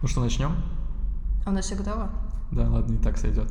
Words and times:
Ну 0.00 0.06
что, 0.06 0.20
начнем? 0.20 0.52
А 1.44 1.50
у 1.50 1.52
нас 1.52 1.64
все 1.64 1.74
готово? 1.74 2.08
Да, 2.52 2.70
ладно, 2.70 2.94
и 2.94 2.98
так 2.98 3.18
сойдет. 3.18 3.48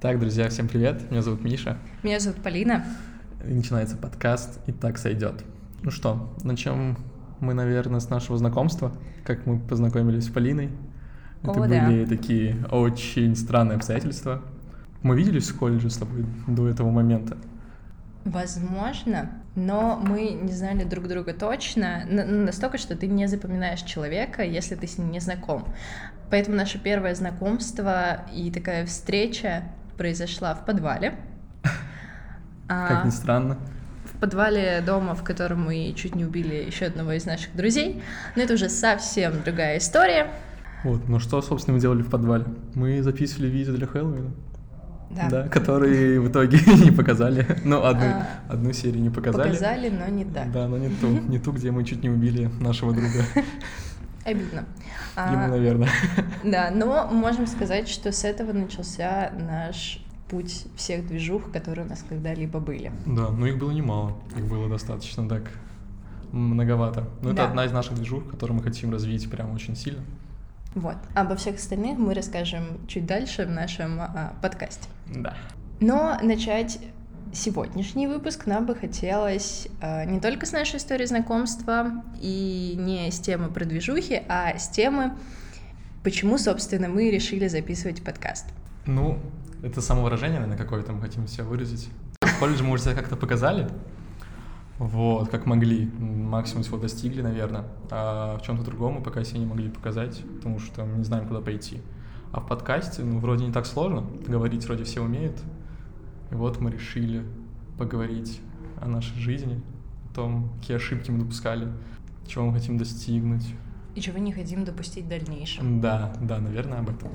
Так, 0.00 0.20
друзья, 0.20 0.48
всем 0.50 0.68
привет. 0.68 1.10
Меня 1.10 1.22
зовут 1.22 1.42
Миша. 1.42 1.78
Меня 2.04 2.20
зовут 2.20 2.40
Полина. 2.44 2.84
И 3.44 3.52
начинается 3.52 3.96
подкаст 3.96 4.60
«И 4.68 4.72
так 4.72 4.98
сойдет». 4.98 5.44
Ну 5.82 5.90
что, 5.90 6.32
начнем 6.44 6.96
мы, 7.40 7.54
наверное, 7.54 7.98
с 7.98 8.08
нашего 8.08 8.38
знакомства, 8.38 8.92
как 9.24 9.46
мы 9.46 9.58
познакомились 9.58 10.26
с 10.26 10.28
Полиной. 10.28 10.70
Это 11.42 11.50
О, 11.50 11.54
были 11.54 12.04
да. 12.04 12.08
такие 12.08 12.64
очень 12.70 13.34
странные 13.34 13.74
обстоятельства. 13.74 14.42
Мы 15.02 15.16
виделись 15.16 15.50
в 15.50 15.58
колледже 15.58 15.90
с 15.90 15.96
тобой 15.96 16.24
до 16.46 16.68
этого 16.68 16.92
момента. 16.92 17.36
Возможно, 18.26 19.30
но 19.54 19.96
мы 20.04 20.30
не 20.30 20.52
знали 20.52 20.82
друг 20.82 21.06
друга 21.06 21.32
точно, 21.32 22.02
н- 22.10 22.44
настолько, 22.44 22.76
что 22.76 22.96
ты 22.96 23.06
не 23.06 23.28
запоминаешь 23.28 23.82
человека, 23.82 24.42
если 24.42 24.74
ты 24.74 24.88
с 24.88 24.98
ним 24.98 25.12
не 25.12 25.20
знаком. 25.20 25.64
Поэтому 26.28 26.56
наше 26.56 26.80
первое 26.80 27.14
знакомство 27.14 28.22
и 28.34 28.50
такая 28.50 28.84
встреча 28.84 29.62
произошла 29.96 30.56
в 30.56 30.64
подвале. 30.66 31.14
А, 32.68 32.88
Как 32.96 33.04
ни 33.04 33.10
странно. 33.10 33.58
в 34.12 34.18
подвале 34.18 34.82
дома, 34.84 35.14
в 35.14 35.22
котором 35.22 35.64
мы 35.64 35.92
чуть 35.96 36.16
не 36.16 36.24
убили 36.24 36.56
еще 36.56 36.86
одного 36.86 37.12
из 37.12 37.26
наших 37.26 37.54
друзей. 37.54 38.02
Но 38.34 38.42
это 38.42 38.54
уже 38.54 38.68
совсем 38.68 39.40
другая 39.44 39.78
история. 39.78 40.32
Вот, 40.82 41.08
ну 41.08 41.20
что, 41.20 41.40
собственно, 41.42 41.76
мы 41.76 41.80
делали 41.80 42.02
в 42.02 42.10
подвале? 42.10 42.44
Мы 42.74 43.02
записывали 43.04 43.46
видео 43.48 43.74
для 43.74 43.86
Хэллоуина. 43.86 44.30
Да. 45.10 45.28
Да, 45.30 45.48
которые 45.48 46.20
в 46.20 46.28
итоге 46.28 46.58
не 46.84 46.90
показали. 46.90 47.46
Ну, 47.64 47.84
одну, 47.84 48.04
А, 48.04 48.26
одну 48.48 48.72
серию 48.72 49.02
не 49.02 49.10
показали. 49.10 49.50
Показали, 49.50 49.88
но 49.88 50.06
не 50.08 50.24
так. 50.24 50.50
Да, 50.52 50.66
но 50.68 50.78
не 50.78 50.88
ту, 50.90 51.08
не 51.28 51.38
ту, 51.38 51.52
где 51.52 51.70
мы 51.70 51.84
чуть 51.84 52.02
не 52.02 52.10
убили 52.10 52.50
нашего 52.60 52.92
друга. 52.92 53.24
Обидно. 54.24 54.64
А, 55.14 55.32
Ему, 55.32 55.46
наверное. 55.48 55.88
Да, 56.44 56.70
но 56.74 57.06
можем 57.10 57.46
сказать, 57.46 57.88
что 57.88 58.10
с 58.10 58.24
этого 58.24 58.52
начался 58.52 59.30
наш 59.38 60.02
путь 60.28 60.66
всех 60.74 61.06
движух, 61.06 61.52
которые 61.52 61.86
у 61.86 61.88
нас 61.88 62.04
когда-либо 62.08 62.58
были. 62.58 62.90
Да, 63.06 63.28
но 63.30 63.46
их 63.46 63.58
было 63.58 63.70
немало. 63.70 64.16
Их 64.36 64.44
было 64.46 64.68
достаточно 64.68 65.28
так 65.28 65.44
многовато. 66.32 67.08
Но 67.22 67.28
это 67.30 67.36
Да. 67.44 67.48
одна 67.48 67.64
из 67.64 67.72
наших 67.72 67.94
движух, 67.94 68.28
которую 68.28 68.56
мы 68.58 68.64
хотим 68.64 68.90
развить 68.92 69.30
прям 69.30 69.52
очень 69.54 69.76
сильно. 69.76 70.02
Вот. 70.76 70.96
Обо 71.14 71.36
всех 71.36 71.56
остальных 71.56 71.98
мы 71.98 72.12
расскажем 72.12 72.86
чуть 72.86 73.06
дальше 73.06 73.46
в 73.46 73.50
нашем 73.50 73.98
а, 73.98 74.34
подкасте. 74.42 74.88
Да. 75.06 75.34
Но 75.80 76.18
начать 76.22 76.78
сегодняшний 77.32 78.06
выпуск 78.06 78.46
нам 78.46 78.66
бы 78.66 78.74
хотелось 78.74 79.68
а, 79.80 80.04
не 80.04 80.20
только 80.20 80.44
с 80.44 80.52
нашей 80.52 80.76
истории 80.76 81.06
знакомства 81.06 82.04
и 82.20 82.74
не 82.76 83.10
с 83.10 83.18
темы 83.18 83.48
про 83.48 83.64
движухи, 83.64 84.22
а 84.28 84.58
с 84.58 84.68
темы, 84.68 85.14
почему, 86.04 86.36
собственно, 86.36 86.90
мы 86.90 87.10
решили 87.10 87.48
записывать 87.48 88.04
подкаст. 88.04 88.44
Ну, 88.84 89.18
это 89.62 89.80
самовыражение, 89.80 90.40
наверное, 90.40 90.62
какое-то 90.62 90.92
мы 90.92 91.00
хотим 91.00 91.26
себя 91.26 91.44
выразить. 91.44 91.88
В 92.20 92.38
колледже 92.38 92.64
мы 92.64 92.72
уже 92.72 92.82
себя 92.82 92.94
как-то 92.94 93.16
показали. 93.16 93.66
Вот, 94.78 95.30
как 95.30 95.46
могли. 95.46 95.86
Максимум 95.98 96.62
всего 96.62 96.76
достигли, 96.78 97.22
наверное. 97.22 97.64
А 97.90 98.38
в 98.38 98.42
чем-то 98.42 98.64
другом 98.64 98.94
мы 98.94 99.02
пока 99.02 99.24
себе 99.24 99.40
не 99.40 99.46
могли 99.46 99.70
показать, 99.70 100.22
потому 100.36 100.58
что 100.58 100.84
мы 100.84 100.98
не 100.98 101.04
знаем, 101.04 101.26
куда 101.26 101.40
пойти. 101.40 101.80
А 102.32 102.40
в 102.40 102.46
подкасте, 102.46 103.02
ну, 103.02 103.18
вроде 103.18 103.46
не 103.46 103.52
так 103.52 103.64
сложно. 103.64 104.04
Говорить 104.26 104.66
вроде 104.66 104.84
все 104.84 105.00
умеют. 105.00 105.40
И 106.30 106.34
вот 106.34 106.60
мы 106.60 106.70
решили 106.70 107.24
поговорить 107.78 108.40
о 108.80 108.88
нашей 108.88 109.18
жизни, 109.18 109.62
о 110.10 110.14
том, 110.14 110.50
какие 110.60 110.76
ошибки 110.76 111.10
мы 111.10 111.20
допускали, 111.20 111.68
чего 112.26 112.46
мы 112.46 112.52
хотим 112.52 112.76
достигнуть. 112.76 113.46
И 113.94 114.00
чего 114.00 114.18
не 114.18 114.32
хотим 114.32 114.64
допустить 114.64 115.06
в 115.06 115.08
дальнейшем. 115.08 115.80
Да, 115.80 116.12
да, 116.20 116.38
наверное, 116.38 116.80
об 116.80 116.90
этом. 116.90 117.08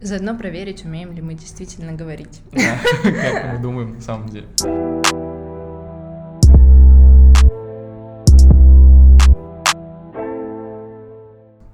Заодно 0.00 0.36
проверить, 0.36 0.84
умеем 0.84 1.12
ли 1.12 1.22
мы 1.22 1.34
действительно 1.34 1.92
говорить. 1.92 2.42
Да, 2.50 2.78
как 3.02 3.54
мы 3.54 3.62
думаем 3.62 3.94
на 3.94 4.00
самом 4.00 4.28
деле. 4.28 4.48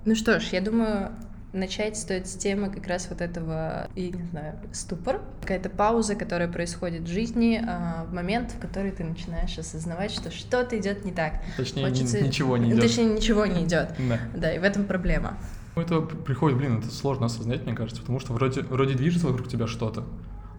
Ну 0.05 0.15
что 0.15 0.41
ж, 0.41 0.45
я 0.53 0.61
думаю, 0.61 1.13
начать 1.53 1.97
стоит 1.97 2.27
с 2.27 2.35
темы 2.35 2.71
как 2.71 2.87
раз 2.87 3.09
вот 3.11 3.21
этого, 3.21 3.89
я 3.95 4.11
не 4.11 4.23
знаю, 4.31 4.55
ступор. 4.73 5.21
Какая-то 5.43 5.69
пауза, 5.69 6.15
которая 6.15 6.49
происходит 6.49 7.03
в 7.03 7.09
жизни, 7.09 7.63
а, 7.67 8.07
в 8.09 8.15
момент, 8.15 8.53
в 8.53 8.59
который 8.61 8.93
ты 8.93 9.05
начинаешь 9.05 9.59
осознавать, 9.59 10.11
что 10.11 10.31
что-то 10.31 10.79
идет 10.79 11.05
не 11.05 11.13
так. 11.13 11.35
Точнее, 11.57 11.87
Хочется- 11.87 12.21
ничего 12.23 12.57
не 12.57 12.71
идет. 12.71 12.81
Точнее, 12.81 13.05
ничего 13.15 13.47
не 13.47 13.65
идет. 13.65 13.95
Да. 13.99 14.19
Да, 14.35 14.53
и 14.53 14.59
в 14.59 14.63
этом 14.65 14.85
проблема. 14.85 15.35
Ну, 15.77 15.83
это 15.83 16.01
приходит, 16.01 16.57
блин, 16.59 16.79
это 16.79 16.91
сложно 16.91 17.27
осознать, 17.27 17.65
мне 17.65 17.75
кажется, 17.75 18.01
потому 18.01 18.21
что 18.21 18.33
вроде, 18.33 18.63
вроде 18.63 18.95
движется 18.95 19.29
вокруг 19.29 19.49
тебя 19.49 19.67
что-то, 19.67 20.05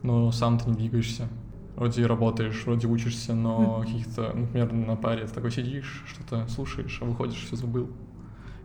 но 0.03 0.31
сам 0.31 0.57
ты 0.59 0.69
не 0.69 0.75
двигаешься. 0.75 1.27
Вроде 1.75 2.05
работаешь, 2.05 2.63
вроде 2.65 2.87
учишься, 2.87 3.33
но 3.33 3.81
каких-то, 3.81 4.33
например, 4.33 4.71
на 4.71 4.95
паре 4.95 5.25
ты 5.25 5.33
такой 5.33 5.51
сидишь, 5.51 6.03
что-то 6.05 6.47
слушаешь, 6.47 6.99
а 7.01 7.05
выходишь, 7.05 7.43
все 7.45 7.55
забыл. 7.55 7.89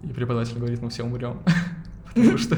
И 0.09 0.13
преподаватель 0.13 0.59
говорит, 0.59 0.81
мы 0.83 0.91
все 0.91 1.05
умрем. 1.05 1.43
Потому 2.15 2.39
что, 2.39 2.57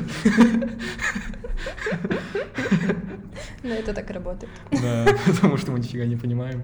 Но 3.63 3.75
это 3.75 3.93
так 3.93 4.11
работает. 4.11 4.53
да, 4.71 5.07
потому 5.27 5.57
что 5.57 5.73
мы 5.73 5.81
нифига 5.81 6.05
не 6.05 6.17
понимаем. 6.17 6.63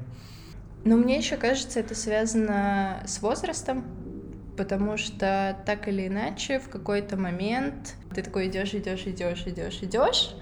Но 0.85 0.97
мне 0.97 1.19
еще 1.19 1.37
кажется, 1.37 1.81
это 1.81 1.95
связано 1.95 3.03
с 3.07 3.21
возрастом, 3.21 3.85
потому 4.57 4.97
что 4.97 5.57
так 5.67 5.89
или 5.89 6.07
иначе 6.07 6.61
в 6.61 6.69
какой-то 6.69 7.17
момент 7.17 7.95
ты 8.15 8.23
такой 8.23 8.49
идешь, 8.49 8.75
идешь, 8.75 9.07
идешь, 9.07 9.45
идешь, 9.47 9.79
идешь, 9.83 10.37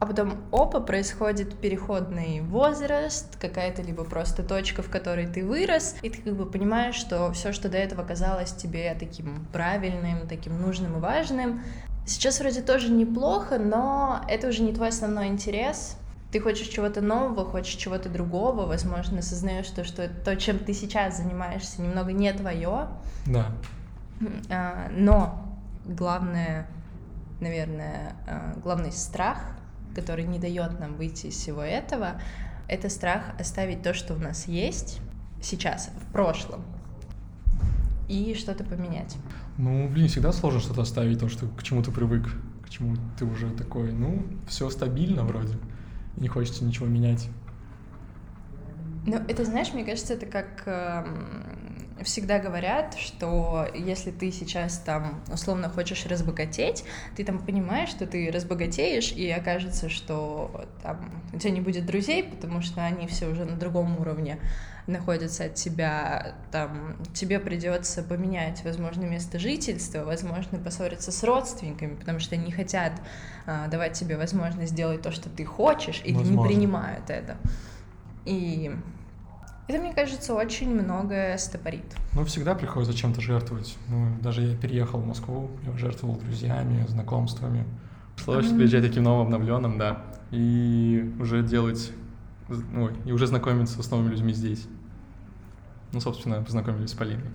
а 0.00 0.06
потом 0.06 0.44
опа, 0.52 0.80
происходит 0.80 1.58
переходный 1.58 2.40
возраст, 2.40 3.36
какая-то 3.40 3.82
либо 3.82 4.04
просто 4.04 4.42
точка, 4.42 4.82
в 4.82 4.90
которой 4.90 5.26
ты 5.26 5.44
вырос, 5.44 5.96
и 6.02 6.10
ты 6.10 6.20
как 6.20 6.34
бы 6.34 6.46
понимаешь, 6.46 6.96
что 6.96 7.32
все, 7.32 7.52
что 7.52 7.68
до 7.68 7.78
этого 7.78 8.04
казалось 8.04 8.52
тебе 8.52 8.94
таким 8.98 9.46
правильным, 9.52 10.26
таким 10.28 10.60
нужным 10.60 10.96
и 10.98 11.00
важным, 11.00 11.62
сейчас 12.06 12.40
вроде 12.40 12.62
тоже 12.62 12.90
неплохо, 12.90 13.58
но 13.58 14.24
это 14.28 14.48
уже 14.48 14.62
не 14.62 14.72
твой 14.72 14.88
основной 14.88 15.28
интерес, 15.28 15.96
ты 16.32 16.40
хочешь 16.40 16.66
чего-то 16.66 17.00
нового, 17.00 17.44
хочешь 17.44 17.76
чего-то 17.76 18.08
другого, 18.08 18.66
возможно, 18.66 19.20
осознаешь 19.20 19.68
то, 19.68 19.84
что 19.84 20.08
то, 20.08 20.36
чем 20.36 20.58
ты 20.58 20.74
сейчас 20.74 21.18
занимаешься, 21.18 21.80
немного 21.80 22.12
не 22.12 22.32
твое, 22.32 22.88
Да, 23.26 23.46
а, 24.50 24.88
но 24.90 25.44
главное, 25.84 26.66
наверное, 27.40 28.16
а, 28.26 28.54
главный 28.60 28.90
страх, 28.90 29.38
который 29.94 30.24
не 30.24 30.38
дает 30.38 30.78
нам 30.80 30.96
выйти 30.96 31.26
из 31.26 31.34
всего 31.34 31.62
этого, 31.62 32.20
это 32.68 32.88
страх 32.88 33.34
оставить 33.38 33.82
то, 33.82 33.94
что 33.94 34.14
у 34.14 34.18
нас 34.18 34.48
есть 34.48 35.00
сейчас, 35.40 35.90
в 36.08 36.12
прошлом, 36.12 36.64
и 38.08 38.34
что-то 38.34 38.64
поменять. 38.64 39.16
ну, 39.56 39.88
блин, 39.88 40.08
всегда 40.08 40.32
сложно 40.32 40.60
что-то 40.60 40.82
оставить, 40.82 41.20
то, 41.20 41.28
что 41.28 41.46
к 41.46 41.62
чему 41.62 41.82
ты 41.82 41.90
привык, 41.90 42.28
к 42.64 42.70
чему 42.70 42.96
ты 43.18 43.24
уже 43.24 43.50
такой, 43.50 43.92
ну, 43.92 44.26
все 44.46 44.68
стабильно 44.70 45.24
вроде, 45.24 45.56
не 46.16 46.28
хочется 46.28 46.64
ничего 46.64 46.86
менять. 46.86 47.28
Ну, 49.06 49.16
это, 49.28 49.44
знаешь, 49.44 49.72
мне 49.72 49.84
кажется, 49.84 50.14
это 50.14 50.26
как 50.26 50.62
эм, 50.66 51.74
всегда 52.02 52.38
говорят, 52.38 52.94
что 52.94 53.66
если 53.74 54.10
ты 54.10 54.30
сейчас 54.32 54.78
там 54.78 55.22
условно 55.32 55.68
хочешь 55.68 56.06
разбогатеть, 56.06 56.84
ты 57.16 57.24
там 57.24 57.38
понимаешь, 57.38 57.90
что 57.90 58.06
ты 58.06 58.30
разбогатеешь, 58.30 59.12
и 59.12 59.28
окажется, 59.30 59.88
что 59.88 60.66
там 60.82 61.22
у 61.32 61.38
тебя 61.38 61.50
не 61.50 61.60
будет 61.60 61.86
друзей, 61.86 62.24
потому 62.24 62.62
что 62.62 62.82
они 62.82 63.06
все 63.06 63.26
уже 63.26 63.44
на 63.44 63.56
другом 63.56 64.00
уровне 64.00 64.38
находятся 64.86 65.44
от 65.44 65.54
тебя, 65.54 66.34
там 66.50 66.96
тебе 67.14 67.40
придется 67.40 68.02
поменять, 68.02 68.62
возможно, 68.64 69.04
место 69.04 69.38
жительства, 69.38 70.04
возможно, 70.04 70.58
поссориться 70.58 71.10
с 71.10 71.22
родственниками, 71.24 71.94
потому 71.94 72.18
что 72.20 72.34
они 72.34 72.46
не 72.46 72.52
хотят 72.52 72.92
а, 73.46 73.66
давать 73.68 73.94
тебе 73.94 74.16
возможность 74.16 74.72
сделать 74.72 75.00
то, 75.00 75.10
что 75.10 75.30
ты 75.30 75.44
хочешь, 75.44 76.02
или 76.04 76.14
не 76.14 76.18
Возможно. 76.18 76.48
принимают 76.48 77.08
это. 77.08 77.38
И 78.26 78.74
это, 79.66 79.78
мне 79.78 79.92
кажется, 79.94 80.34
очень 80.34 80.70
многое 80.74 81.36
стопорит. 81.38 81.84
Ну, 82.14 82.24
всегда 82.24 82.54
приходится 82.54 82.94
чем-то 82.96 83.20
жертвовать. 83.20 83.76
Ну, 83.88 84.16
даже 84.22 84.42
я 84.42 84.56
переехал 84.56 85.00
в 85.00 85.06
Москву, 85.06 85.50
я 85.64 85.76
жертвовал 85.78 86.16
друзьями, 86.16 86.84
знакомствами. 86.88 87.64
Пришлось 88.16 88.46
Мгм. 88.48 88.56
приезжать 88.58 88.82
таким 88.86 89.02
новым, 89.04 89.26
обновленным, 89.26 89.78
да. 89.78 90.02
И 90.30 91.14
уже 91.20 91.42
делать, 91.42 91.92
ой, 92.48 92.92
и 93.04 93.12
уже 93.12 93.26
знакомиться 93.26 93.82
с 93.82 93.90
новыми 93.90 94.10
людьми 94.10 94.32
здесь. 94.32 94.66
Ну, 95.92 96.00
собственно, 96.00 96.42
познакомились 96.42 96.90
с 96.90 96.94
Полиной. 96.94 97.30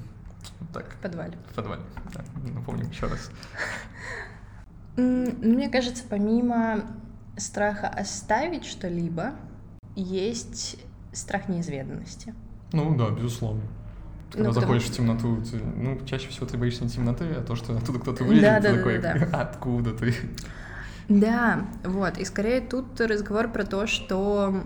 Вот 0.59 0.69
так, 0.71 0.85
В 0.93 0.97
подвале. 1.01 1.37
в 1.51 1.55
подвале. 1.55 1.81
Да, 2.13 2.21
напомним 2.53 2.89
еще 2.89 3.07
раз. 3.07 3.29
Ну, 4.97 5.31
Мне 5.41 5.69
кажется, 5.69 6.03
помимо 6.09 6.81
страха 7.37 7.87
оставить 7.87 8.65
что-либо, 8.65 9.31
есть 9.95 10.77
страх 11.11 11.49
неизведанности. 11.49 12.33
Ну 12.71 12.95
да, 12.95 13.09
безусловно. 13.09 13.61
Ты 14.31 14.37
Когда 14.37 14.49
Ну, 14.49 14.53
заходишь 14.61 14.83
в 14.83 14.91
темноту, 14.95 15.41
ты- 15.41 15.57
ну, 15.57 15.99
чаще 16.05 16.27
всего 16.29 16.45
ты 16.45 16.57
боишься 16.57 16.83
не 16.83 16.89
темноты, 16.91 17.25
а 17.25 17.41
то, 17.41 17.55
что 17.55 17.75
оттуда 17.75 17.99
кто-то 17.99 18.23
вылезет, 18.23 18.43
Да, 18.45 18.61
ты 18.61 18.71
да, 18.71 18.77
такой, 18.77 18.99
да, 18.99 19.13
да. 19.17 19.41
откуда 19.41 19.91
ты? 19.93 20.13
Да, 21.07 21.65
вот. 21.83 22.19
И 22.19 22.25
скорее 22.25 22.61
тут 22.61 23.01
разговор 23.01 23.47
про 23.51 23.63
то, 23.65 23.87
что 23.87 24.63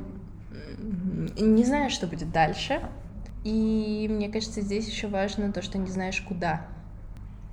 не 1.39 1.63
знаешь, 1.63 1.93
что 1.93 2.07
будет 2.07 2.31
дальше. 2.31 2.81
И 3.45 4.07
мне 4.11 4.29
кажется, 4.29 4.59
здесь 4.61 4.89
еще 4.89 5.07
важно 5.07 5.53
то, 5.53 5.61
что 5.61 5.77
не 5.77 5.89
знаешь 5.89 6.19
куда. 6.21 6.65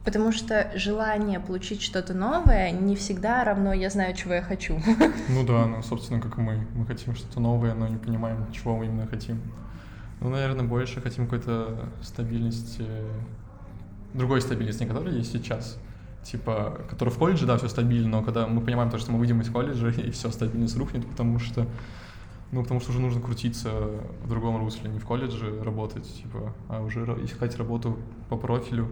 Потому 0.05 0.33
что 0.33 0.71
желание 0.77 1.41
получить 1.41 1.83
что-то 1.83 2.15
новое 2.15 2.71
не 2.71 2.97
всегда 2.97 3.45
равно 3.45 3.75
я 3.75 3.91
знаю, 3.91 4.15
чего 4.15 4.35
я 4.35 4.43
хочу. 4.43 4.81
Ну 5.29 5.47
да, 5.47 5.67
ну, 5.67 5.83
собственно, 5.83 6.21
как 6.21 6.39
и 6.39 6.41
мы. 6.41 6.67
Мы 6.75 6.87
хотим 6.87 7.15
что-то 7.15 7.39
новое, 7.41 7.75
но 7.75 7.87
не 7.87 7.99
понимаем, 7.99 8.51
чего 8.53 8.77
мы 8.77 8.87
именно 8.87 9.07
хотим. 9.07 9.41
Ну, 10.21 10.31
наверное, 10.31 10.65
больше 10.65 11.01
хотим 11.01 11.25
какой-то 11.25 11.89
стабильности, 12.03 12.85
другой 14.15 14.41
стабильности, 14.41 14.83
не 14.83 14.89
которая 14.89 15.15
есть 15.15 15.33
сейчас. 15.33 15.79
Типа, 16.23 16.81
который 16.89 17.11
в 17.11 17.19
колледже, 17.19 17.47
да, 17.47 17.57
все 17.59 17.69
стабильно, 17.69 18.09
но 18.09 18.23
когда 18.23 18.47
мы 18.47 18.61
понимаем 18.63 18.91
то, 18.91 18.99
что 18.99 19.13
мы 19.13 19.19
выйдем 19.19 19.41
из 19.43 19.51
колледжа, 19.51 19.89
и 20.01 20.11
все, 20.11 20.31
стабильность 20.31 20.77
рухнет, 20.77 21.07
потому 21.07 21.39
что 21.39 21.67
ну, 22.53 22.63
потому 22.63 22.81
что 22.81 22.91
уже 22.91 23.01
нужно 23.01 23.21
крутиться 23.21 23.71
в 24.25 24.29
другом 24.29 24.59
русле, 24.59 24.91
не 24.91 24.99
в 24.99 25.07
колледже 25.07 25.63
работать, 25.63 26.13
типа, 26.17 26.53
а 26.69 26.83
уже 26.83 27.01
искать 27.23 27.57
работу 27.57 27.97
по 28.29 28.37
профилю, 28.37 28.89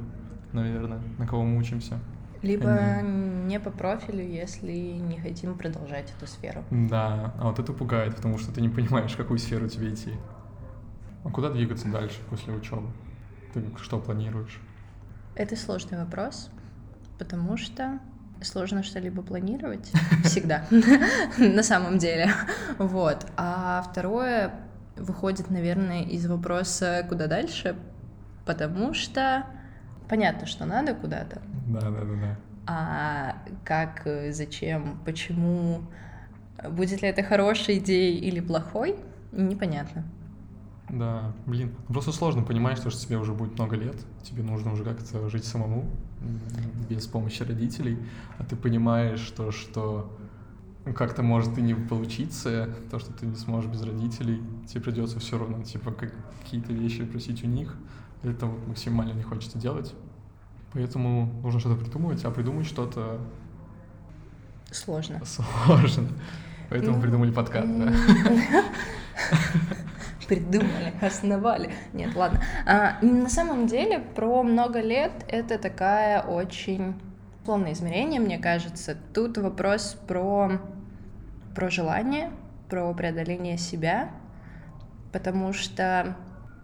наверное, 0.53 1.01
на 1.19 1.27
кого 1.27 1.43
мы 1.43 1.59
учимся. 1.59 1.99
Либо 2.43 3.01
не 3.03 3.59
по 3.59 3.71
профилю, 3.71 4.25
если 4.25 4.73
не 4.73 5.19
хотим 5.19 5.57
продолжать 5.57 6.13
эту 6.17 6.27
сферу. 6.27 6.63
Да, 6.71 7.35
а 7.39 7.49
вот 7.49 7.59
это 7.59 7.73
пугает, 7.73 8.15
потому 8.15 8.39
что 8.39 8.53
ты 8.53 8.61
не 8.61 8.69
понимаешь, 8.69 9.13
в 9.13 9.17
какую 9.17 9.39
сферу 9.39 9.69
тебе 9.69 9.93
идти. 9.93 10.13
А 11.25 11.31
куда 11.31 11.51
двигаться 11.51 11.89
дальше 11.89 12.19
после 12.31 12.53
учебы? 12.53 12.89
Ты 13.53 13.65
что 13.83 13.99
планируешь? 13.99 14.61
Это 15.35 15.57
сложный 15.57 15.99
вопрос, 15.99 16.51
потому 17.19 17.57
что 17.57 17.99
сложно 18.41 18.83
что-либо 18.85 19.23
планировать 19.23 19.91
всегда, 20.25 20.65
на 21.39 21.63
самом 21.63 21.99
деле. 21.99 22.31
Вот. 22.79 23.27
А 23.37 23.83
второе 23.91 24.53
выходит, 24.97 25.51
наверное, 25.51 26.03
из 26.03 26.27
вопроса 26.27 27.05
«куда 27.09 27.27
дальше?», 27.27 27.77
потому 28.47 28.95
что 28.95 29.45
понятно, 30.09 30.47
что 30.47 30.65
надо 30.67 30.95
куда-то, 30.95 31.41
Да, 31.67 31.81
да, 31.81 31.91
да, 31.91 32.05
да. 32.05 32.37
а 32.67 33.37
как, 33.65 34.03
э, 34.07 34.33
зачем, 34.33 34.99
почему, 35.05 35.83
будет 36.71 37.03
ли 37.03 37.09
это 37.09 37.23
хорошей 37.23 37.79
идеей 37.79 38.19
или 38.19 38.41
плохой, 38.41 38.97
непонятно. 39.33 40.05
Да, 40.89 41.33
блин, 41.47 41.75
просто 41.89 42.13
сложно 42.13 42.43
понимать, 42.43 42.79
что 42.79 42.91
тебе 42.91 43.19
уже 43.19 43.33
будет 43.35 43.55
много 43.59 43.77
лет, 43.77 43.97
тебе 44.23 44.43
нужно 44.43 44.73
уже 44.73 44.85
как-то 44.85 45.29
жить 45.29 45.45
самому, 45.45 45.85
без 46.89 47.07
помощи 47.07 47.43
родителей, 47.43 47.99
а 48.39 48.45
ты 48.45 48.57
понимаешь 48.57 49.31
то, 49.37 49.51
что 49.53 50.11
как-то 50.95 51.23
может 51.23 51.59
и 51.59 51.61
не 51.63 51.75
получиться, 51.75 52.71
то, 52.91 52.99
что 52.99 53.13
ты 53.13 53.27
не 53.27 53.37
сможешь 53.37 53.71
без 53.71 53.83
родителей, 53.83 54.41
тебе 54.67 54.81
придется 54.81 55.21
все 55.21 55.39
равно, 55.39 55.63
типа, 55.63 55.93
как- 55.93 56.15
какие-то 56.43 56.73
вещи 56.73 57.05
просить 57.05 57.45
у 57.45 57.47
них, 57.47 57.77
это 58.23 58.47
вот 58.47 58.67
максимально 58.67 59.13
не 59.13 59.23
хочется 59.23 59.59
делать. 59.59 59.95
Поэтому 60.73 61.27
нужно 61.43 61.61
что-то 61.61 61.77
придумывать, 61.77 62.25
а 62.25 62.31
придумать 62.31 62.67
что-то 62.67 63.21
Сложно. 64.71 65.21
сложно. 65.25 66.09
Поэтому 66.69 66.97
Ну, 66.97 67.03
придумали 67.03 67.31
подкаст, 67.31 67.69
да? 67.79 67.93
Придумали, 70.29 70.93
основали. 71.01 71.71
Нет, 71.95 72.15
ладно. 72.15 72.43
А, 72.67 72.99
на 73.01 73.31
самом 73.31 73.67
деле, 73.67 73.99
про 73.99 74.43
много 74.43 74.81
лет 74.81 75.13
это 75.29 75.59
такая 75.59 76.21
очень 76.21 76.95
условное 77.41 77.73
измерение, 77.73 78.21
мне 78.21 78.37
кажется. 78.39 78.95
Тут 79.15 79.39
вопрос 79.39 79.97
про, 80.07 80.61
про 81.55 81.71
желание, 81.71 82.31
про 82.69 82.93
преодоление 82.93 83.57
себя, 83.57 84.11
потому 85.13 85.55
что 85.55 86.15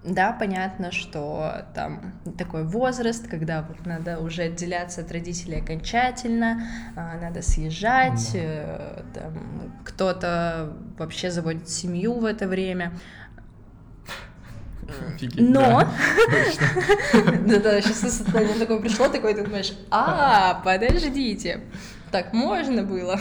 да, 0.05 0.33
понятно, 0.33 0.93
что 0.93 1.65
там 1.75 2.13
такой 2.37 2.65
возраст, 2.65 3.27
когда 3.27 3.63
вот 3.63 3.87
надо 3.87 4.19
уже 4.19 4.43
отделяться 4.43 5.01
от 5.01 5.11
родителей 5.11 5.61
окончательно, 5.61 6.67
а, 6.95 7.17
надо 7.19 7.41
съезжать, 7.41 8.31
Да. 8.35 8.39
э, 8.39 9.03
там, 9.15 9.73
кто-то 9.85 10.77
вообще 10.99 11.31
заводит 11.31 11.69
семью 11.69 12.19
в 12.19 12.27
это 12.27 12.47
время. 12.47 12.93
Офигеть, 15.15 15.41
Но, 15.41 15.81
да-да, 17.47 17.81
сейчас 17.81 18.01
состояние 18.01 18.59
такое 18.59 18.81
пришло, 18.81 19.09
такое, 19.09 19.35
ты 19.35 19.43
думаешь, 19.45 19.73
а, 19.91 20.61
подождите, 20.65 21.63
так 22.11 22.35
можно 22.35 22.83
было? 22.83 23.19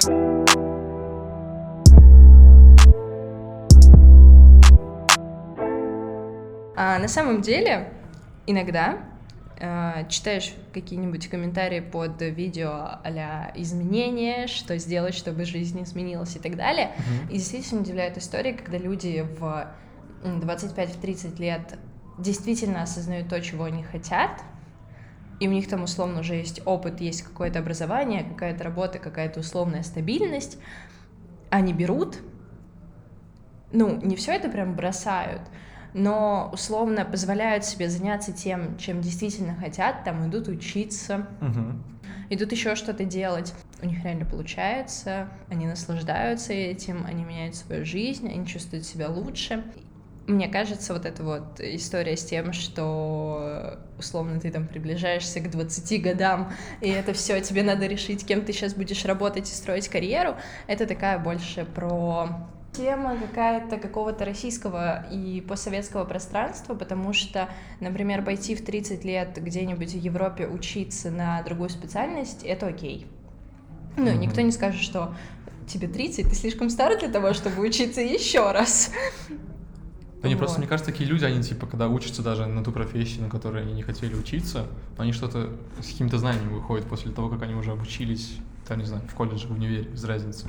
А 6.86 7.00
на 7.00 7.08
самом 7.08 7.42
деле, 7.42 7.94
иногда 8.46 8.98
э, 9.58 10.06
читаешь 10.10 10.54
какие-нибудь 10.74 11.30
комментарии 11.30 11.80
под 11.80 12.22
видео 12.22 12.72
а 12.72 13.54
изменения, 13.56 14.48
что 14.48 14.78
сделать, 14.78 15.16
чтобы 15.16 15.46
жизнь 15.46 15.82
изменилась 15.82 16.36
и 16.36 16.40
так 16.40 16.58
далее. 16.58 16.92
Мгм. 16.98 17.30
И 17.30 17.38
действительно 17.38 17.80
удивляют 17.80 18.18
истории, 18.18 18.52
когда 18.52 18.78
люди 18.78 19.26
в 19.40 19.74
м, 20.26 20.42
25-30 20.42 21.40
лет 21.40 21.80
действительно 22.18 22.82
осознают 22.82 23.30
то, 23.30 23.40
чего 23.40 23.64
они 23.64 23.84
хотят, 23.84 24.44
и 25.40 25.48
у 25.48 25.52
них 25.52 25.70
там 25.70 25.84
условно 25.84 26.20
уже 26.20 26.36
есть 26.36 26.62
опыт, 26.66 27.00
есть 27.00 27.22
какое-то 27.22 27.60
образование, 27.60 28.26
какая-то 28.26 28.66
работа, 28.66 29.00
какая-то 29.00 29.40
условная 29.40 29.84
стабильность, 29.84 30.58
они 31.50 31.72
берут, 31.72 32.18
ну, 33.72 34.02
не 34.02 34.18
все 34.18 34.34
это 34.34 34.50
прям 34.50 34.76
бросают, 34.76 35.44
но 35.94 36.50
условно 36.54 37.06
позволяют 37.06 37.66
себе 37.66 37.90
заняться 37.90 38.32
тем, 38.32 38.78
чем 38.78 39.02
действительно 39.02 39.56
хотят, 39.56 40.04
там 40.04 40.28
идут 40.28 40.48
учиться, 40.48 41.28
Мгм. 41.42 41.84
идут 42.30 42.52
еще 42.52 42.76
что-то 42.76 43.06
делать. 43.06 43.54
У 43.82 43.86
них 43.86 44.04
реально 44.04 44.26
получается, 44.26 45.30
они 45.50 45.66
наслаждаются 45.68 46.54
этим, 46.54 47.06
они 47.06 47.24
меняют 47.24 47.56
свою 47.56 47.86
жизнь, 47.86 48.30
они 48.30 48.46
чувствуют 48.48 48.86
себя 48.86 49.10
лучше. 49.10 49.64
Мне 50.26 50.48
кажется, 50.48 50.94
вот 50.94 51.06
эта 51.06 51.22
вот 51.22 51.60
история 51.60 52.16
с 52.16 52.24
тем, 52.24 52.54
что 52.54 53.78
условно 54.00 54.40
ты 54.40 54.52
там 54.52 54.68
приближаешься 54.68 55.42
к 55.42 55.52
20 55.52 56.02
годам, 56.02 56.54
и 56.80 56.90
это 56.90 57.12
все 57.12 57.42
тебе 57.42 57.62
надо 57.62 57.88
решить, 57.88 58.26
кем 58.26 58.46
ты 58.46 58.54
сейчас 58.54 58.74
будешь 58.74 59.04
работать 59.04 59.52
и 59.52 59.54
строить 59.54 59.90
карьеру, 59.90 60.38
это 60.68 60.88
такая 60.88 61.20
больше 61.20 61.66
про 61.66 62.48
тема 62.74 63.18
какая-то 63.18 63.78
какого-то 63.78 64.26
российского 64.26 65.06
и 65.12 65.42
постсоветского 65.42 66.06
пространства, 66.06 66.74
потому 66.74 67.14
что, 67.14 67.50
например, 67.80 68.24
пойти 68.24 68.56
в 68.56 68.66
30 68.66 69.06
лет 69.06 69.38
где-нибудь 69.42 69.94
в 69.94 69.98
Европе 69.98 70.48
учиться 70.48 71.12
на 71.12 71.42
другую 71.44 71.70
специальность— 71.70 72.44
это 72.44 72.68
окей. 72.68 73.08
Ну, 73.96 74.12
Мгм. 74.12 74.22
никто 74.22 74.42
не 74.42 74.52
скажет, 74.52 74.82
что 74.82 75.16
тебе 75.68 75.88
30, 75.88 76.30
ты 76.30 76.36
слишком 76.36 76.70
стар 76.70 76.98
для 77.00 77.10
того, 77.10 77.34
чтобы 77.34 77.62
учиться 77.62 78.02
еще 78.02 78.52
раз. 78.52 78.92
Да 80.24 80.30
не, 80.30 80.36
просто 80.36 80.60
мне 80.60 80.68
кажется, 80.68 80.92
такие 80.92 81.08
люди, 81.08 81.26
они 81.26 81.44
типа, 81.44 81.68
когда 81.68 81.90
учатся 81.90 82.24
даже 82.24 82.46
на 82.48 82.64
ту 82.64 82.72
профессию, 82.72 83.24
на 83.24 83.30
которой 83.30 83.62
они 83.62 83.74
не 83.74 83.84
хотели 83.84 84.16
учиться, 84.16 84.68
они 84.98 85.12
что-то 85.12 85.50
с 85.82 85.88
каким-то 85.92 86.18
знанием 86.18 86.50
выходят 86.50 86.88
после 86.88 87.12
того, 87.12 87.30
как 87.30 87.44
они 87.44 87.54
уже 87.54 87.72
обучились, 87.72 88.38
там, 88.68 88.80
не 88.80 88.86
знаю, 88.86 89.04
в 89.08 89.14
колледже, 89.14 89.48
в 89.48 89.52
универе, 89.52 89.84
без 89.84 90.04
разницы. 90.06 90.48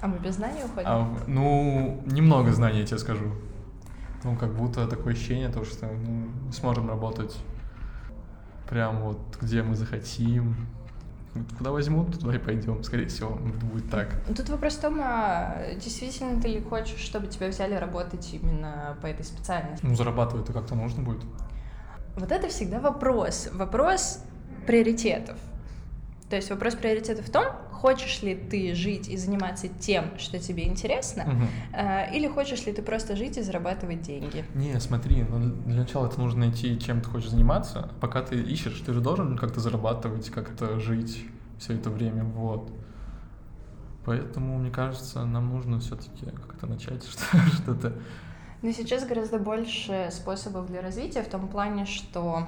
А 0.00 0.06
мы 0.06 0.18
без 0.18 0.36
знаний 0.36 0.62
уходим? 0.64 0.88
А, 0.88 1.18
ну, 1.26 2.02
немного 2.06 2.52
знаний, 2.52 2.80
я 2.80 2.86
тебе 2.86 2.98
скажу. 2.98 3.32
Ну, 4.24 4.36
как 4.36 4.54
будто 4.54 4.86
такое 4.86 5.12
ощущение, 5.14 5.48
то, 5.48 5.64
что 5.64 5.86
ну, 5.86 6.28
мы 6.46 6.52
сможем 6.52 6.88
работать 6.88 7.36
прям 8.68 9.00
вот 9.02 9.18
где 9.40 9.62
мы 9.62 9.74
захотим. 9.74 10.54
Вот 11.34 11.46
Куда 11.58 11.70
возьмут, 11.70 12.18
туда 12.18 12.34
и 12.34 12.38
пойдем. 12.38 12.82
Скорее 12.82 13.06
всего, 13.06 13.30
будет 13.30 13.90
так. 13.90 14.08
Тут 14.36 14.48
вопрос 14.48 14.74
в 14.74 14.80
том, 14.80 15.00
а 15.02 15.74
действительно 15.74 16.40
ты 16.40 16.48
ли 16.48 16.60
хочешь, 16.60 16.98
чтобы 16.98 17.26
тебя 17.26 17.48
взяли 17.48 17.74
работать 17.74 18.28
именно 18.32 18.96
по 19.02 19.06
этой 19.06 19.24
специальности? 19.24 19.84
Ну, 19.84 19.94
зарабатывать-то 19.94 20.52
как-то 20.52 20.74
нужно 20.74 21.02
будет. 21.02 21.22
Вот 22.16 22.32
это 22.32 22.48
всегда 22.48 22.80
вопрос. 22.80 23.48
Вопрос 23.52 24.20
приоритетов. 24.66 25.36
То 26.28 26.36
есть 26.36 26.50
вопрос 26.50 26.74
приоритетов 26.74 27.26
в 27.26 27.30
том, 27.30 27.46
хочешь 27.80 28.22
ли 28.22 28.34
ты 28.34 28.74
жить 28.74 29.08
и 29.08 29.16
заниматься 29.16 29.68
тем, 29.68 30.18
что 30.18 30.38
тебе 30.38 30.66
интересно, 30.66 31.24
Мгм. 31.24 31.46
э, 31.74 32.14
или 32.16 32.26
хочешь 32.28 32.66
ли 32.66 32.72
ты 32.72 32.82
просто 32.82 33.14
жить 33.16 33.36
и 33.38 33.42
зарабатывать 33.42 34.02
деньги. 34.02 34.44
Не, 34.54 34.80
смотри, 34.80 35.22
ну, 35.22 35.38
для 35.66 35.80
начала 35.80 36.06
это 36.08 36.20
нужно 36.20 36.40
найти, 36.40 36.78
чем 36.80 37.00
ты 37.00 37.08
хочешь 37.08 37.30
заниматься. 37.30 37.90
Пока 38.00 38.22
ты 38.22 38.36
ищешь, 38.40 38.80
ты 38.84 38.92
же 38.92 39.00
должен 39.00 39.36
как-то 39.38 39.60
зарабатывать, 39.60 40.28
как-то 40.30 40.80
жить 40.80 41.24
все 41.58 41.74
это 41.74 41.90
время, 41.90 42.24
вот. 42.24 42.70
Поэтому, 44.04 44.58
мне 44.58 44.70
кажется, 44.70 45.24
нам 45.24 45.48
нужно 45.50 45.78
все-таки 45.80 46.26
как-то 46.26 46.66
начать 46.66 47.04
что- 47.08 47.38
что-то 47.56 47.92
Но 48.62 48.72
сейчас 48.72 49.06
гораздо 49.06 49.38
больше 49.38 50.08
способов 50.10 50.66
для 50.66 50.80
развития 50.82 51.22
в 51.22 51.28
том 51.28 51.46
плане, 51.48 51.86
что 51.86 52.44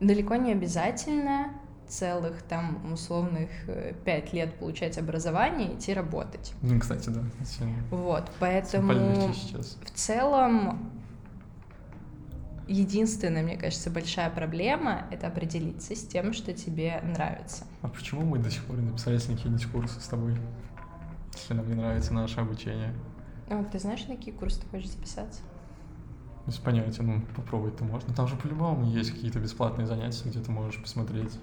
далеко 0.00 0.36
не 0.36 0.52
обязательно 0.52 1.48
целых 1.88 2.42
там 2.42 2.92
условных 2.92 3.50
э, 3.66 3.94
пять 4.04 4.32
лет 4.32 4.58
получать 4.58 4.98
образование 4.98 5.72
и 5.72 5.76
идти 5.76 5.94
работать. 5.94 6.52
Ну, 6.62 6.78
кстати, 6.78 7.08
да. 7.08 7.22
Вот, 7.90 8.30
поэтому 8.38 8.92
в 8.92 9.90
целом 9.94 10.92
единственная, 12.68 13.42
мне 13.42 13.56
кажется, 13.56 13.90
большая 13.90 14.30
проблема— 14.30 15.06
это 15.10 15.26
определиться 15.26 15.96
с 15.96 16.06
тем, 16.06 16.32
что 16.32 16.52
тебе 16.52 17.00
нравится. 17.02 17.64
А 17.82 17.88
почему 17.88 18.24
мы 18.24 18.38
до 18.38 18.50
сих 18.50 18.64
пор 18.64 18.76
не 18.76 18.90
написали 18.90 19.18
какие-нибудь 19.18 19.66
курсы 19.66 20.00
с 20.00 20.06
тобой, 20.06 20.36
если 21.34 21.54
нам 21.54 21.66
не 21.68 21.74
нравится 21.74 22.12
наше 22.12 22.40
обучение? 22.40 22.94
А, 23.48 23.64
ты 23.64 23.78
знаешь, 23.78 24.06
на 24.06 24.16
какие 24.16 24.34
курсы 24.34 24.60
ты 24.60 24.66
хочешь 24.68 24.90
записаться? 24.90 25.40
Без 26.46 26.56
понятия, 26.56 27.02
ну 27.02 27.22
попробовать-то 27.36 27.84
можно. 27.84 28.14
Там 28.14 28.26
же 28.26 28.36
по-любому 28.36 28.84
есть 28.84 29.10
какие-то 29.10 29.38
бесплатные 29.38 29.86
занятия, 29.86 30.28
где 30.28 30.40
ты 30.40 30.50
можешь 30.50 30.80
посмотреть. 30.80 31.38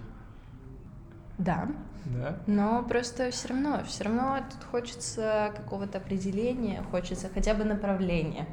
Да. 1.37 1.67
Да. 2.05 2.37
Но 2.45 2.83
просто 2.83 3.31
все 3.31 3.49
равно, 3.49 3.83
все 3.83 4.03
равно 4.03 4.39
тут 4.51 4.63
хочется 4.63 5.51
какого-то 5.55 5.97
определения, 5.97 6.83
хочется 6.91 7.29
хотя 7.33 7.53
бы 7.55 7.63
направления. 7.63 8.47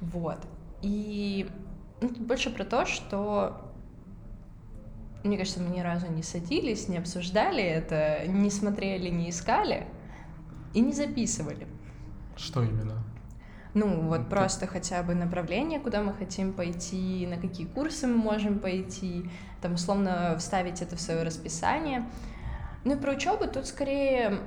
Вот. 0.00 0.38
И 0.82 1.48
ну, 2.00 2.08
тут 2.08 2.20
больше 2.20 2.50
про 2.50 2.64
то, 2.64 2.84
что 2.84 3.72
мне 5.24 5.38
кажется, 5.38 5.60
мы 5.60 5.74
ни 5.74 5.80
разу 5.80 6.06
не 6.08 6.22
садились, 6.22 6.88
не 6.88 6.98
обсуждали 6.98 7.62
это, 7.62 8.26
не 8.28 8.50
смотрели, 8.50 9.08
не 9.08 9.30
искали 9.30 9.86
и 10.74 10.80
не 10.80 10.92
записывали. 10.92 11.66
Что 12.36 12.62
именно? 12.62 13.02
Ну, 13.76 14.00
вот 14.08 14.24
Ты... 14.24 14.30
просто 14.30 14.66
хотя 14.66 15.02
бы 15.02 15.14
направление, 15.14 15.78
куда 15.78 16.02
мы 16.02 16.14
хотим 16.14 16.54
пойти, 16.54 17.26
на 17.26 17.36
какие 17.36 17.66
курсы 17.66 18.06
мы 18.06 18.16
можем 18.16 18.58
пойти, 18.58 19.30
там, 19.60 19.74
условно, 19.74 20.34
вставить 20.38 20.80
это 20.80 20.96
в 20.96 21.00
свое 21.00 21.22
расписание. 21.22 22.06
Ну 22.84 22.94
и 22.94 22.98
про 22.98 23.12
учебу 23.12 23.46
тут 23.46 23.66
скорее 23.66 24.38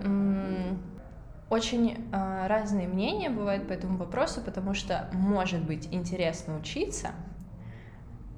очень 1.51 2.09
э, 2.11 2.47
разные 2.47 2.87
мнения 2.87 3.29
бывают 3.29 3.67
по 3.67 3.73
этому 3.73 3.97
вопросу, 3.97 4.41
потому 4.41 4.73
что 4.73 5.09
может 5.13 5.61
быть 5.61 5.87
интересно 5.91 6.57
учиться, 6.57 7.09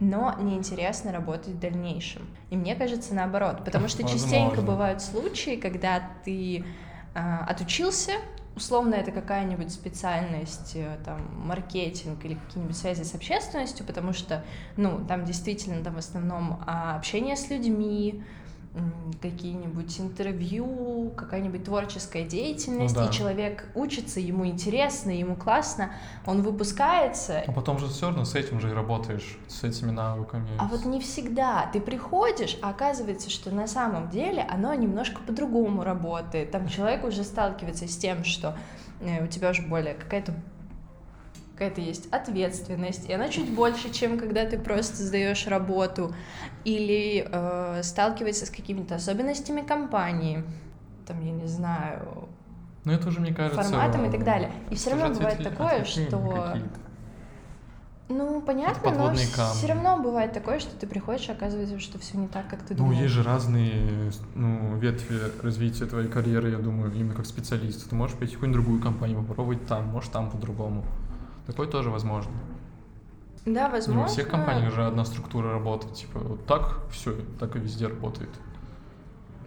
но 0.01 0.35
неинтересно 0.41 1.13
работать 1.13 1.55
в 1.55 1.59
дальнейшем. 1.59 2.27
И 2.49 2.57
мне 2.57 2.75
кажется 2.75 3.13
наоборот, 3.13 3.63
потому 3.63 3.87
что 3.87 4.01
Возможно. 4.01 4.27
частенько 4.27 4.61
бывают 4.61 5.01
случаи, 5.01 5.55
когда 5.55 6.01
ты 6.25 6.65
э, 7.13 7.37
отучился, 7.47 8.13
условно 8.55 8.95
это 8.95 9.11
какая-нибудь 9.11 9.71
специальность, 9.71 10.73
э, 10.75 10.97
там, 11.05 11.21
маркетинг 11.45 12.23
или 12.25 12.35
какие-нибудь 12.35 12.75
связи 12.75 13.03
с 13.03 13.15
общественностью, 13.15 13.85
потому 13.85 14.13
что, 14.13 14.43
ну, 14.77 15.03
там 15.07 15.25
действительно 15.25 15.83
там 15.83 15.95
в 15.95 15.99
основном 15.99 16.61
а, 16.65 16.95
общение 16.95 17.35
с 17.35 17.49
людьми, 17.49 18.23
какие-нибудь 19.21 19.99
интервью, 19.99 21.11
какая-нибудь 21.15 21.65
творческая 21.65 22.23
деятельность, 22.23 22.95
ну, 22.95 23.01
да. 23.01 23.09
и 23.09 23.11
человек 23.11 23.67
учится, 23.75 24.19
ему 24.19 24.47
интересно, 24.47 25.11
ему 25.11 25.35
классно, 25.35 25.91
он 26.25 26.41
выпускается. 26.41 27.43
А 27.45 27.51
потом 27.51 27.79
же 27.79 27.87
все 27.87 28.07
равно 28.07 28.23
с 28.23 28.33
этим 28.33 28.61
же 28.61 28.69
и 28.69 28.73
работаешь, 28.73 29.37
с 29.47 29.63
этими 29.63 29.91
навыками. 29.91 30.49
А 30.57 30.67
вот 30.67 30.85
не 30.85 31.01
всегда. 31.01 31.69
Ты 31.73 31.81
приходишь, 31.81 32.57
а 32.61 32.69
оказывается, 32.69 33.29
что 33.29 33.51
на 33.51 33.67
самом 33.67 34.09
деле 34.09 34.41
оно 34.49 34.73
немножко 34.73 35.21
по-другому 35.21 35.83
работает. 35.83 36.51
Там 36.51 36.67
человек 36.67 37.03
уже 37.03 37.23
сталкивается 37.23 37.87
с 37.87 37.97
тем, 37.97 38.23
что 38.23 38.57
э, 39.01 39.23
у 39.23 39.27
тебя 39.27 39.49
уже 39.49 39.63
более 39.63 39.95
какая-то 39.95 40.33
какая-то 41.61 41.81
есть 41.81 42.11
ответственность, 42.11 43.07
и 43.07 43.13
она 43.13 43.29
чуть 43.29 43.51
больше, 43.51 43.91
чем 43.91 44.17
когда 44.17 44.45
ты 44.45 44.57
просто 44.57 45.03
сдаешь 45.03 45.45
работу 45.45 46.11
или 46.63 47.27
э, 47.31 47.83
сталкивается 47.83 48.47
с 48.47 48.49
какими-то 48.49 48.95
особенностями 48.95 49.61
компании, 49.61 50.43
там, 51.05 51.23
я 51.23 51.31
не 51.31 51.45
знаю, 51.45 52.27
ну, 52.83 52.93
это 52.93 53.09
уже, 53.09 53.19
мне 53.19 53.31
кажется, 53.31 53.61
форматом 53.61 54.05
и 54.05 54.11
так 54.11 54.23
далее. 54.23 54.51
И 54.71 54.75
все 54.75 54.89
равно 54.89 55.13
бывает 55.13 55.43
такое, 55.43 55.85
что... 55.85 56.57
Ну, 58.09 58.41
понятно, 58.41 58.91
но 58.91 59.13
все 59.13 59.67
равно 59.67 60.01
бывает 60.01 60.33
такое, 60.33 60.59
что 60.59 60.75
ты 60.75 60.87
приходишь, 60.87 61.29
и 61.29 61.31
оказывается, 61.31 61.79
что 61.79 61.97
все 61.99 62.17
не 62.17 62.27
так, 62.27 62.49
как 62.49 62.63
ты 62.63 62.73
думал. 62.73 62.91
Ну, 62.91 62.99
есть 62.99 63.13
же 63.13 63.23
разные 63.23 64.11
ну, 64.33 64.75
ветви 64.77 65.15
развития 65.43 65.85
твоей 65.85 66.09
карьеры, 66.09 66.49
я 66.49 66.57
думаю, 66.57 66.91
именно 66.91 67.13
как 67.13 67.25
специалист. 67.25 67.87
Ты 67.87 67.95
можешь 67.95 68.17
пойти 68.17 68.33
в 68.33 68.39
какую-нибудь 68.39 68.63
другую 68.63 68.81
компанию, 68.81 69.23
попробовать 69.23 69.65
там, 69.67 69.85
может, 69.85 70.11
там 70.11 70.29
по-другому. 70.29 70.83
Такое 71.47 71.67
тоже 71.67 71.89
возможно. 71.89 72.31
Да, 73.45 73.69
возможно. 73.69 74.01
Не 74.01 74.03
во 74.03 74.07
всех 74.07 74.29
компаниях 74.29 74.73
же 74.73 74.85
одна 74.85 75.03
структура 75.05 75.51
работает. 75.51 75.93
Типа 75.95 76.19
вот 76.19 76.45
так 76.45 76.79
все, 76.91 77.15
так 77.39 77.55
и 77.55 77.59
везде 77.59 77.87
работает. 77.87 78.29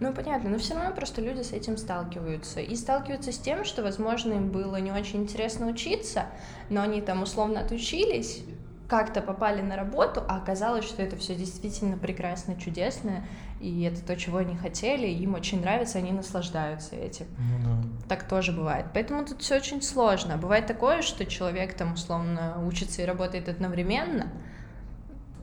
Ну, 0.01 0.13
понятно, 0.13 0.49
но 0.49 0.57
все 0.57 0.75
равно 0.75 0.93
просто 0.93 1.21
люди 1.21 1.41
с 1.41 1.53
этим 1.53 1.77
сталкиваются. 1.77 2.59
И 2.59 2.75
сталкиваются 2.75 3.31
с 3.31 3.37
тем, 3.37 3.63
что, 3.63 3.81
возможно, 3.81 4.33
им 4.33 4.49
было 4.49 4.75
не 4.75 4.91
очень 4.91 5.23
интересно 5.23 5.67
учиться, 5.67 6.25
но 6.69 6.81
они 6.81 6.99
там 6.99 7.23
условно 7.23 7.61
отучились, 7.61 8.43
как-то 8.87 9.21
попали 9.21 9.61
на 9.61 9.75
работу, 9.75 10.23
а 10.27 10.37
оказалось, 10.37 10.85
что 10.85 11.01
это 11.01 11.15
все 11.17 11.35
действительно 11.35 11.97
прекрасно, 11.97 12.55
чудесно, 12.55 13.25
и 13.59 13.83
это 13.83 14.01
то, 14.01 14.15
чего 14.15 14.37
они 14.37 14.55
хотели, 14.55 15.07
им 15.07 15.33
очень 15.33 15.61
нравится, 15.61 15.97
они 15.97 16.11
наслаждаются 16.11 16.95
этим. 16.95 17.25
Ну, 17.37 17.81
да. 17.81 18.07
Так 18.09 18.27
тоже 18.27 18.51
бывает. 18.51 18.87
Поэтому 18.93 19.25
тут 19.25 19.41
все 19.41 19.55
очень 19.55 19.81
сложно. 19.81 20.37
Бывает 20.37 20.67
такое, 20.67 21.01
что 21.01 21.25
человек 21.25 21.73
там 21.73 21.93
условно 21.93 22.63
учится 22.65 23.01
и 23.01 23.05
работает 23.05 23.49
одновременно, 23.49 24.31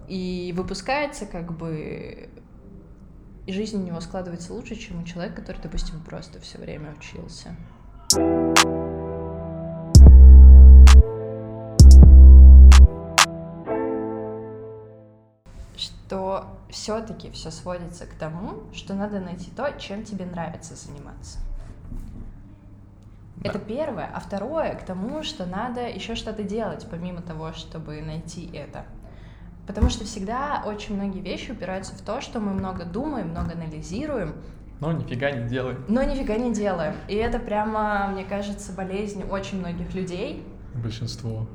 и 0.09 0.53
выпускается 0.57 1.27
как 1.27 1.57
бы 1.57 2.29
и 3.47 3.53
жизнь 3.53 3.83
у 3.83 3.85
него 3.85 4.01
складывается 4.01 4.53
лучше, 4.53 4.77
чем 4.77 5.03
у 5.03 5.05
человека, 5.05 5.41
который, 5.41 5.61
допустим, 5.61 6.01
просто 6.01 6.39
все 6.41 6.59
время 6.59 6.95
учился. 6.97 7.57
Что 16.13 16.47
все-таки 16.69 17.31
все 17.31 17.51
сводится 17.51 18.05
к 18.05 18.13
тому, 18.13 18.65
что 18.75 18.93
надо 18.93 19.19
найти 19.19 19.51
то, 19.51 19.73
чем 19.79 20.05
тебе 20.05 20.27
нравится 20.27 20.75
заниматься. 20.75 21.39
Да. 23.37 23.49
Это 23.49 23.59
первое. 23.59 24.11
А 24.15 24.21
второе 24.21 24.75
к 24.75 24.85
тому, 24.85 25.23
что 25.23 25.47
надо 25.47 25.89
еще 25.89 26.15
что-то 26.15 26.43
делать, 26.43 26.87
помимо 26.91 27.23
того, 27.23 27.55
чтобы 27.55 28.03
найти 28.03 28.51
это. 28.53 28.85
Потому 29.67 29.89
что 29.89 30.05
всегда 30.05 30.63
очень 30.67 30.97
многие 30.97 31.21
вещи 31.21 31.53
упираются 31.53 31.95
в 31.95 32.03
то, 32.03 32.21
что 32.21 32.41
мы 32.41 32.53
много 32.53 32.85
думаем, 32.85 33.31
много 33.31 33.53
анализируем. 33.53 34.35
Но 34.81 34.93
нифига 34.93 35.31
не 35.31 35.49
делаем. 35.49 35.83
Но 35.89 36.03
нифига 36.03 36.37
не 36.37 36.53
делаем. 36.53 36.95
И 37.09 37.15
это 37.15 37.39
прямо, 37.39 38.09
мне 38.09 38.25
кажется, 38.25 38.75
болезнь 38.75 39.23
очень 39.23 39.61
многих 39.61 39.95
людей. 39.95 40.47
Большинство 40.75 41.49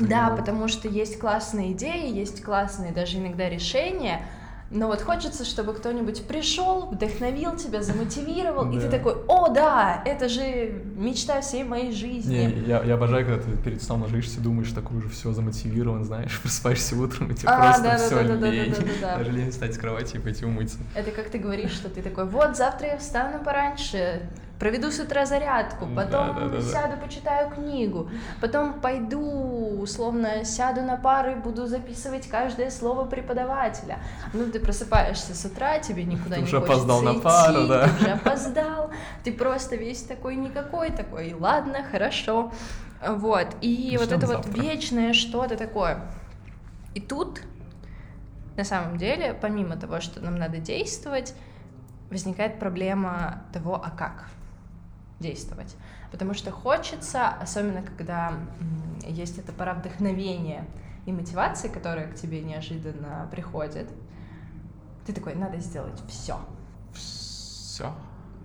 да, 0.00 0.30
потому 0.30 0.68
что 0.68 0.88
есть 0.88 1.18
классные 1.18 1.72
идеи, 1.72 2.12
есть 2.12 2.42
классные 2.42 2.92
даже 2.92 3.18
иногда 3.18 3.48
решения, 3.48 4.22
но 4.70 4.88
вот 4.88 5.00
хочется, 5.00 5.46
чтобы 5.46 5.72
кто-нибудь 5.72 6.26
пришел, 6.26 6.86
вдохновил 6.86 7.56
тебя, 7.56 7.82
замотивировал, 7.82 8.66
да. 8.66 8.76
и 8.76 8.80
ты 8.80 8.90
такой, 8.90 9.14
о, 9.26 9.48
да, 9.48 10.02
это 10.04 10.28
же 10.28 10.82
мечта 10.94 11.40
всей 11.40 11.64
моей 11.64 11.90
жизни. 11.92 12.34
Не, 12.34 12.66
я, 12.66 12.82
я 12.82 12.94
обожаю, 12.94 13.24
когда 13.24 13.42
ты 13.42 13.50
перед 13.56 13.82
сном 13.82 14.02
ложишься, 14.02 14.40
думаешь, 14.40 14.70
такой 14.72 14.98
уже 14.98 15.08
все 15.08 15.32
замотивирован, 15.32 16.04
знаешь, 16.04 16.38
просыпаешься 16.42 16.96
утром, 16.96 17.30
и 17.30 17.34
тебе 17.34 17.48
а, 17.48 17.62
просто 17.62 17.82
да, 17.82 17.96
все 17.96 18.24
да, 18.24 18.36
да, 18.36 18.50
лень, 18.50 18.70
да, 18.70 18.76
да, 18.76 18.82
да, 18.82 18.92
да. 19.00 19.18
даже 19.18 19.30
лень 19.32 19.50
встать 19.50 19.74
с 19.74 19.78
кровати 19.78 20.16
и 20.16 20.18
пойти 20.18 20.44
умыться. 20.44 20.78
Это 20.94 21.12
как 21.12 21.30
ты 21.30 21.38
говоришь, 21.38 21.72
что 21.72 21.88
ты 21.88 22.02
такой, 22.02 22.26
вот, 22.26 22.54
завтра 22.54 22.88
я 22.88 22.98
встану 22.98 23.42
пораньше, 23.42 24.28
проведу 24.58 24.90
с 24.90 24.98
утра 24.98 25.24
зарядку, 25.24 25.86
потом 25.86 26.34
да, 26.34 26.40
да, 26.40 26.48
да, 26.48 26.60
сяду, 26.60 26.96
почитаю 27.00 27.50
книгу, 27.50 28.10
потом 28.40 28.80
пойду, 28.80 29.80
условно, 29.80 30.44
сяду 30.44 30.82
на 30.82 30.96
пары, 30.96 31.36
буду 31.36 31.66
записывать 31.66 32.28
каждое 32.28 32.70
слово 32.70 33.04
преподавателя. 33.04 33.98
Ну, 34.32 34.50
ты 34.50 34.58
просыпаешься 34.58 35.34
с 35.34 35.44
утра, 35.44 35.78
тебе 35.78 36.04
никуда 36.04 36.36
ты 36.36 36.40
не 36.42 36.46
уже 36.46 36.60
хочется 36.60 36.74
опоздал 36.74 37.04
идти, 37.04 37.16
на 37.16 37.22
пару, 37.22 37.66
да? 37.66 37.88
ты 37.88 37.94
уже 37.94 38.10
опоздал, 38.10 38.90
ты 39.24 39.32
просто 39.32 39.76
весь 39.76 40.02
такой 40.02 40.36
никакой, 40.36 40.90
такой, 40.90 41.34
ладно, 41.34 41.84
хорошо. 41.90 42.52
Вот, 43.06 43.46
и 43.60 43.90
Начнем 43.92 43.98
вот 44.00 44.12
это 44.12 44.26
завтра. 44.26 44.50
вот 44.50 44.58
вечное 44.60 45.12
что-то 45.12 45.56
такое. 45.56 46.00
И 46.94 47.00
тут, 47.00 47.42
на 48.56 48.64
самом 48.64 48.98
деле, 48.98 49.34
помимо 49.40 49.76
того, 49.76 50.00
что 50.00 50.20
нам 50.20 50.34
надо 50.34 50.58
действовать, 50.58 51.32
возникает 52.10 52.58
проблема 52.58 53.44
того, 53.52 53.76
а 53.76 53.90
как 53.90 54.24
действовать. 55.20 55.76
Потому 56.10 56.34
что 56.34 56.50
хочется, 56.50 57.28
особенно 57.28 57.82
когда 57.82 58.32
есть 59.06 59.38
эта 59.38 59.52
пора 59.52 59.74
вдохновения 59.74 60.64
и 61.06 61.12
мотивации, 61.12 61.68
которая 61.68 62.06
к 62.08 62.14
тебе 62.14 62.40
неожиданно 62.42 63.28
приходит, 63.30 63.88
ты 65.06 65.12
такой, 65.12 65.34
надо 65.34 65.58
сделать 65.58 66.00
все. 66.08 66.38
Все? 66.92 67.92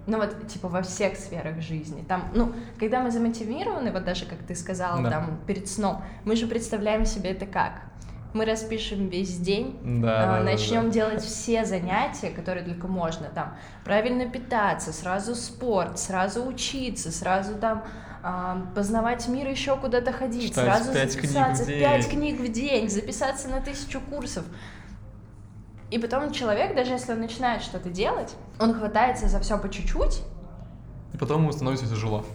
Ну 0.06 0.18
вот, 0.18 0.48
типа, 0.48 0.68
во 0.68 0.82
всех 0.82 1.16
сферах 1.16 1.62
жизни. 1.62 2.04
Там, 2.08 2.30
ну, 2.34 2.54
когда 2.78 3.02
мы 3.02 3.10
замотивированы, 3.10 3.92
вот 3.92 4.04
даже 4.04 4.26
как 4.26 4.40
ты 4.40 4.54
сказала, 4.56 5.02
Да. 5.02 5.10
там, 5.10 5.40
перед 5.48 5.70
сном, 5.70 6.04
мы 6.26 6.36
же 6.36 6.46
представляем 6.48 7.06
себе 7.06 7.32
это 7.32 7.46
как? 7.46 7.84
Мы 8.34 8.46
распишем 8.46 9.10
весь 9.10 9.38
день, 9.38 9.78
Да, 10.02 10.38
а, 10.38 10.38
да, 10.40 10.44
начнем 10.44 10.86
да. 10.86 10.90
делать 10.90 11.24
все 11.24 11.66
занятия, 11.66 12.32
которые 12.32 12.66
только 12.66 12.88
можно, 12.88 13.28
там, 13.30 13.56
правильно 13.86 14.28
питаться, 14.28 14.92
сразу 14.92 15.36
спорт, 15.36 16.00
сразу 16.00 16.44
учиться, 16.44 17.12
сразу 17.12 17.54
там 17.56 17.84
а, 18.24 18.66
познавать 18.74 19.28
мир, 19.28 19.48
еще 19.48 19.76
куда-то 19.78 20.12
ходить, 20.12 20.50
Читать 20.50 20.66
сразу 20.84 20.92
книг 20.94 21.12
записаться 21.12 21.66
день. 21.66 21.80
пять 21.80 22.10
книг 22.10 22.40
в 22.40 22.52
день, 22.52 22.90
записаться 22.90 23.50
на 23.50 23.62
тысячу 23.62 24.02
курсов. 24.02 24.46
И 25.92 26.00
потом 26.00 26.32
человек, 26.32 26.76
даже 26.76 26.94
если 26.94 27.12
он 27.12 27.20
начинает 27.20 27.62
что-то 27.62 27.90
делать, 27.90 28.34
он 28.60 28.74
хватается 28.74 29.28
за 29.28 29.40
все 29.42 29.60
по 29.60 29.70
чуть-чуть, 29.70 30.22
И 31.14 31.18
потом 31.18 31.42
ему 31.44 31.52
становится 31.52 31.86
тяжело. 31.86 32.26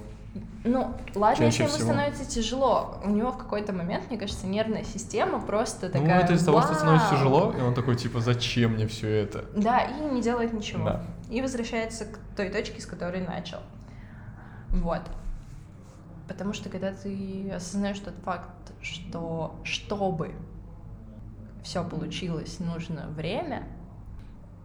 Ну, 0.68 0.94
ладно, 1.14 1.36
Чаще 1.36 1.44
если 1.46 1.62
ему 1.64 1.72
всего. 1.72 1.88
становится 1.88 2.24
тяжело, 2.24 3.00
у 3.04 3.10
него 3.10 3.32
в 3.32 3.38
какой-то 3.38 3.72
момент, 3.72 4.04
мне 4.08 4.18
кажется, 4.18 4.46
нервная 4.46 4.84
система 4.84 5.40
просто 5.40 5.86
Ну, 5.86 5.92
такая. 5.92 6.20
это 6.24 6.34
из 6.34 6.44
того, 6.44 6.62
что 6.62 6.74
становится 6.74 7.10
тяжело, 7.10 7.52
и 7.52 7.60
он 7.60 7.74
такой, 7.74 7.96
типа, 7.96 8.20
зачем 8.20 8.72
мне 8.74 8.86
все 8.86 9.08
это? 9.22 9.44
Да, 9.56 9.80
и 9.80 10.00
не 10.14 10.22
делает 10.22 10.52
ничего. 10.52 10.84
Да. 10.84 11.02
И 11.30 11.42
возвращается 11.42 12.04
к 12.06 12.18
той 12.36 12.48
точке, 12.50 12.80
с 12.80 12.86
которой 12.86 13.20
начал. 13.26 13.58
Вот. 14.70 15.02
Потому 16.26 16.52
что 16.52 16.68
когда 16.68 16.92
ты 16.92 17.50
осознаешь 17.54 17.98
тот 18.00 18.14
факт, 18.24 18.50
что 18.82 19.58
чтобы 19.64 20.32
все 21.62 21.82
получилось, 21.84 22.58
нужно 22.60 23.08
время, 23.08 23.62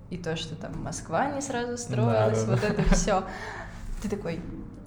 и 0.09 0.17
то, 0.17 0.35
что 0.35 0.55
там 0.55 0.83
Москва 0.83 1.31
не 1.31 1.41
сразу 1.41 1.77
строилась, 1.77 2.43
Да, 2.43 2.45
да, 2.45 2.51
вот 2.51 2.61
да. 2.61 2.67
это 2.83 2.95
все, 2.95 3.23
ты 4.01 4.09
такой, 4.09 4.41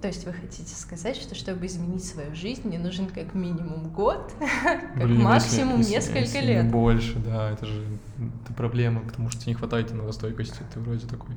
то 0.07 0.11
есть 0.13 0.25
вы 0.25 0.33
хотите 0.33 0.73
сказать, 0.73 1.17
что 1.17 1.35
чтобы 1.35 1.67
изменить 1.67 2.05
свою 2.05 2.33
жизнь, 2.33 2.61
мне 2.69 2.79
нужен 2.79 3.09
как 3.09 3.35
минимум 3.35 3.89
год, 3.89 4.33
как 4.39 4.95
Блин, 4.95 5.09
если- 5.19 5.25
максимум 5.25 5.79
если- 5.79 5.91
несколько 5.95 6.19
если 6.21 6.41
не 6.43 6.47
лет. 6.47 6.71
больше, 6.71 7.19
да, 7.19 7.51
это 7.51 7.67
же 7.67 7.85
это 8.45 8.55
проблема, 8.55 9.01
потому 9.01 9.31
что 9.31 9.41
тебе 9.41 9.51
не 9.55 9.59
хватает 9.59 9.91
стойкости, 10.13 10.63
ты 10.73 10.79
вроде 10.79 11.09
такой, 11.09 11.35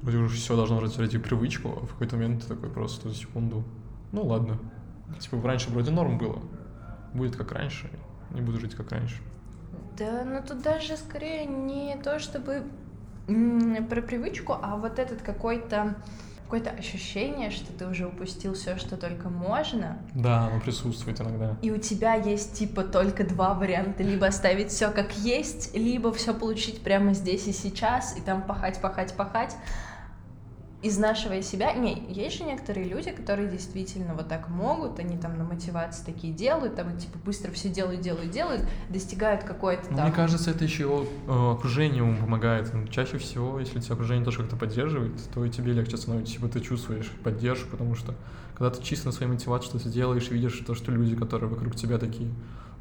вроде 0.00 0.16
уже 0.16 0.36
все 0.38 0.56
должно 0.56 0.76
вроде 0.76 1.18
в 1.18 1.22
привычку, 1.22 1.68
а 1.82 1.84
в 1.84 1.90
какой-то 1.90 2.16
момент 2.16 2.44
ты 2.44 2.48
такой 2.48 2.70
просто 2.70 3.10
за 3.10 3.14
секунду, 3.14 3.62
ну 4.12 4.24
ладно, 4.24 4.56
типа 5.18 5.38
раньше 5.46 5.68
вроде 5.68 5.90
норм 5.90 6.16
было, 6.16 6.40
будет 7.12 7.36
как 7.36 7.52
раньше, 7.52 7.90
не 8.30 8.40
буду 8.40 8.58
жить 8.58 8.74
как 8.74 8.90
раньше. 8.90 9.16
Да, 9.98 10.24
ну 10.24 10.40
тут 10.48 10.62
даже 10.62 10.96
скорее 10.96 11.44
не 11.44 11.94
то, 12.02 12.18
чтобы 12.20 12.62
м, 13.28 13.86
про 13.86 14.00
привычку, 14.00 14.56
а 14.62 14.76
вот 14.76 14.98
этот 14.98 15.20
какой-то 15.20 15.94
какое-то 16.50 16.70
ощущение, 16.70 17.50
что 17.50 17.72
ты 17.72 17.86
уже 17.86 18.08
упустил 18.08 18.54
все, 18.54 18.76
что 18.76 18.96
только 18.96 19.28
можно, 19.28 19.98
Да, 20.16 20.48
оно 20.48 20.60
присутствует 20.60 21.20
иногда. 21.20 21.56
и 21.62 21.70
у 21.70 21.78
тебя 21.78 22.14
есть 22.14 22.54
типа 22.54 22.82
только 22.82 23.22
два 23.22 23.54
варианта: 23.54 24.02
либо 24.02 24.26
оставить 24.26 24.70
все 24.72 24.90
как 24.90 25.16
есть, 25.18 25.76
либо 25.76 26.12
все 26.12 26.34
получить 26.34 26.82
прямо 26.82 27.14
здесь 27.14 27.46
и 27.46 27.52
сейчас, 27.52 28.18
и 28.18 28.20
там 28.20 28.42
пахать, 28.42 28.80
пахать, 28.80 29.14
пахать, 29.14 29.54
изнашивая 30.82 31.42
себя. 31.42 31.72
Не, 31.74 32.06
есть 32.08 32.38
же 32.38 32.44
некоторые 32.44 32.88
люди, 32.88 33.10
которые 33.10 33.48
действительно 33.48 34.14
вот 34.14 34.28
так 34.28 34.48
могут, 34.48 34.98
они 34.98 35.18
там 35.18 35.36
на 35.36 35.44
мотивации 35.44 36.04
такие 36.04 36.32
делают, 36.32 36.76
там 36.76 36.96
типа 36.96 37.18
быстро 37.24 37.50
все 37.52 37.68
делают, 37.68 38.00
делают, 38.00 38.30
делают, 38.30 38.62
достигают 38.88 39.44
какой-то 39.44 39.84
Ну, 39.90 39.96
там. 39.96 40.06
Мне 40.06 40.14
кажется, 40.14 40.50
это 40.50 40.64
еще 40.64 41.06
э, 41.26 41.52
окружение 41.52 41.98
ему 41.98 42.16
помогает. 42.16 42.72
Ну, 42.72 42.86
Чаще 42.88 43.18
всего, 43.18 43.60
если 43.60 43.80
тебя 43.80 43.94
окружение 43.94 44.24
тоже 44.24 44.38
как-то 44.38 44.56
поддерживает, 44.56 45.12
то 45.34 45.44
и 45.44 45.50
тебе 45.50 45.72
легче 45.72 45.96
становится, 45.96 46.34
типа 46.34 46.48
ты 46.48 46.60
чувствуешь 46.60 47.10
поддержку, 47.22 47.70
потому 47.70 47.94
что 47.94 48.14
когда 48.54 48.70
ты 48.70 48.82
чисто 48.82 49.06
на 49.06 49.12
своей 49.12 49.30
мотивации 49.30 49.68
что-то 49.68 49.88
делаешь, 49.88 50.30
видишь 50.30 50.62
то, 50.66 50.74
что 50.74 50.92
люди, 50.92 51.14
которые 51.14 51.50
вокруг 51.50 51.76
тебя 51.76 51.98
такие, 51.98 52.30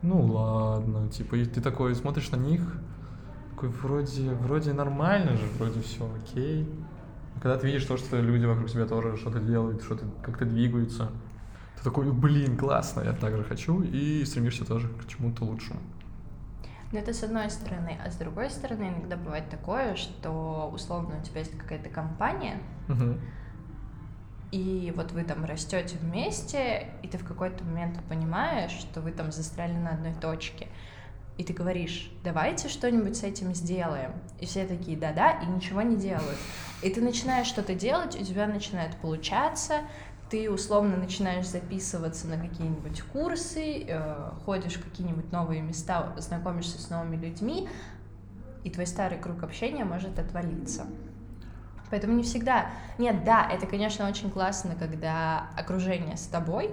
ну 0.01 0.25
ладно, 0.25 1.09
типа, 1.09 1.35
и 1.35 1.45
ты 1.45 1.61
такой 1.61 1.95
смотришь 1.95 2.31
на 2.31 2.37
них, 2.37 2.61
такой 3.51 3.69
вроде, 3.69 4.31
вроде 4.31 4.71
нормально 4.71 5.35
же, 5.35 5.45
вроде 5.57 5.81
все 5.81 6.09
окей. 6.15 6.65
Когда 7.41 7.57
ты 7.57 7.67
видишь 7.67 7.85
то, 7.85 7.97
что 7.97 8.19
люди 8.19 8.45
вокруг 8.45 8.69
тебя 8.69 8.85
тоже 8.85 9.15
что-то 9.17 9.39
делают, 9.39 9.81
что-то 9.83 10.05
как-то 10.21 10.45
двигаются, 10.45 11.09
ты 11.77 11.83
такой, 11.83 12.11
блин, 12.11 12.57
классно, 12.57 13.01
я 13.01 13.13
так 13.13 13.37
же 13.37 13.43
хочу, 13.43 13.81
и 13.81 14.25
стремишься 14.25 14.65
тоже 14.65 14.89
к 14.89 15.07
чему-то 15.07 15.45
лучшему. 15.45 15.79
Ну, 16.91 16.97
это 16.99 17.13
с 17.13 17.23
одной 17.23 17.49
стороны. 17.49 17.97
А 18.03 18.09
с 18.09 18.15
другой 18.15 18.49
стороны, 18.49 18.89
иногда 18.89 19.15
бывает 19.15 19.49
такое, 19.49 19.95
что 19.95 20.69
условно 20.73 21.19
у 21.19 21.23
тебя 21.23 21.39
есть 21.41 21.57
какая-то 21.57 21.89
компания, 21.89 22.57
Мгм. 22.87 23.19
и 24.51 24.91
вот 24.95 25.11
вы 25.11 25.23
там 25.23 25.45
растете 25.45 25.97
вместе, 26.01 26.87
и 27.03 27.07
ты 27.07 27.17
в 27.19 27.23
какой-то 27.23 27.63
момент 27.63 27.99
понимаешь, 28.09 28.71
что 28.71 29.01
вы 29.01 29.11
там 29.11 29.31
застряли 29.31 29.73
на 29.77 29.91
одной 29.91 30.13
точке. 30.15 30.67
И 31.39 31.43
ты 31.45 31.53
говоришь, 31.53 32.11
давайте 32.21 32.67
что-нибудь 32.67 33.15
с 33.15 33.23
этим 33.23 33.55
сделаем. 33.55 34.11
И 34.41 34.45
все 34.45 34.67
такие, 34.67 34.97
да-да, 34.97 35.31
и 35.41 35.45
ничего 35.45 35.81
не 35.81 35.95
делают. 35.95 36.37
И 36.83 36.89
ты 36.89 36.99
начинаешь 36.99 37.47
что-то 37.47 37.75
делать, 37.75 38.19
у 38.19 38.25
тебя 38.25 38.45
начинает 38.45 38.97
получаться, 38.97 39.75
ты 40.29 40.51
условно 40.51 40.97
начинаешь 40.97 41.47
записываться 41.47 42.27
на 42.27 42.37
какие-нибудь 42.37 43.01
курсы, 43.03 43.85
э, 43.87 44.31
ходишь 44.43 44.73
в 44.73 44.83
какие-нибудь 44.83 45.31
новые 45.31 45.61
места, 45.61 46.13
знакомишься 46.17 46.77
с 46.81 46.89
новыми 46.89 47.15
людьми, 47.15 47.69
и 48.65 48.69
твой 48.69 48.85
старый 48.85 49.17
круг 49.17 49.41
общения 49.41 49.85
может 49.85 50.19
отвалиться. 50.19 50.87
Поэтому 51.89 52.15
не 52.15 52.23
всегда. 52.23 52.69
Нет, 52.97 53.23
да, 53.23 53.49
это, 53.49 53.65
конечно, 53.65 54.09
очень 54.09 54.29
классно, 54.29 54.75
когда 54.75 55.47
окружение 55.57 56.17
с 56.17 56.27
тобой, 56.27 56.69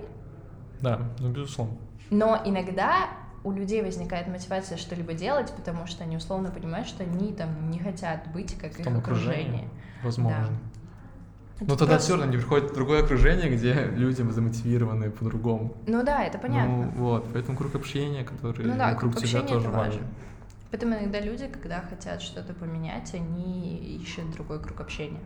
Да, 0.80 1.02
ну, 1.20 1.28
безусловно. 1.30 1.76
но 2.10 2.42
иногда 2.44 3.10
у 3.46 3.52
людей 3.52 3.80
возникает 3.80 4.26
мотивация 4.26 4.76
что-либо 4.76 5.12
делать, 5.14 5.52
потому 5.56 5.86
что 5.86 6.02
они 6.02 6.16
условно 6.16 6.50
понимают, 6.50 6.88
что 6.88 7.04
они 7.04 7.32
там 7.32 7.70
не 7.70 7.78
хотят 7.78 8.26
быть 8.32 8.58
как 8.58 8.72
В 8.72 8.80
их 8.80 8.86
окружение. 8.86 8.98
окружении, 8.98 9.68
возможно. 10.02 10.48
Это 11.58 11.64
Но 11.70 11.76
тогда 11.76 11.94
просто- 11.94 11.98
все 12.08 12.16
равно 12.16 12.32
не 12.32 12.38
приходит 12.38 12.74
другое 12.74 13.04
окружение, 13.04 13.48
где 13.56 13.72
люди 13.94 14.20
замотивированы 14.20 15.10
по-другому. 15.10 15.74
Ну 15.86 16.02
да, 16.02 16.24
это 16.24 16.38
понятно. 16.38 16.76
Ну 16.76 16.90
вот, 16.96 17.26
поэтому 17.32 17.56
круг 17.56 17.74
общения, 17.76 18.24
который 18.24 18.66
Ну 18.66 18.76
да, 18.76 18.90
вокруг 18.92 19.12
круг 19.12 19.24
тебя 19.24 19.40
тоже 19.42 19.68
это 19.68 19.70
важен. 19.70 19.92
важно. 20.00 20.06
Поэтому 20.72 20.94
иногда 20.96 21.20
люди, 21.20 21.46
когда 21.46 21.80
хотят 21.80 22.20
что-то 22.20 22.52
поменять, 22.52 23.14
они 23.14 23.76
ищут 24.02 24.32
другой 24.32 24.60
круг 24.60 24.80
общения. 24.80 25.20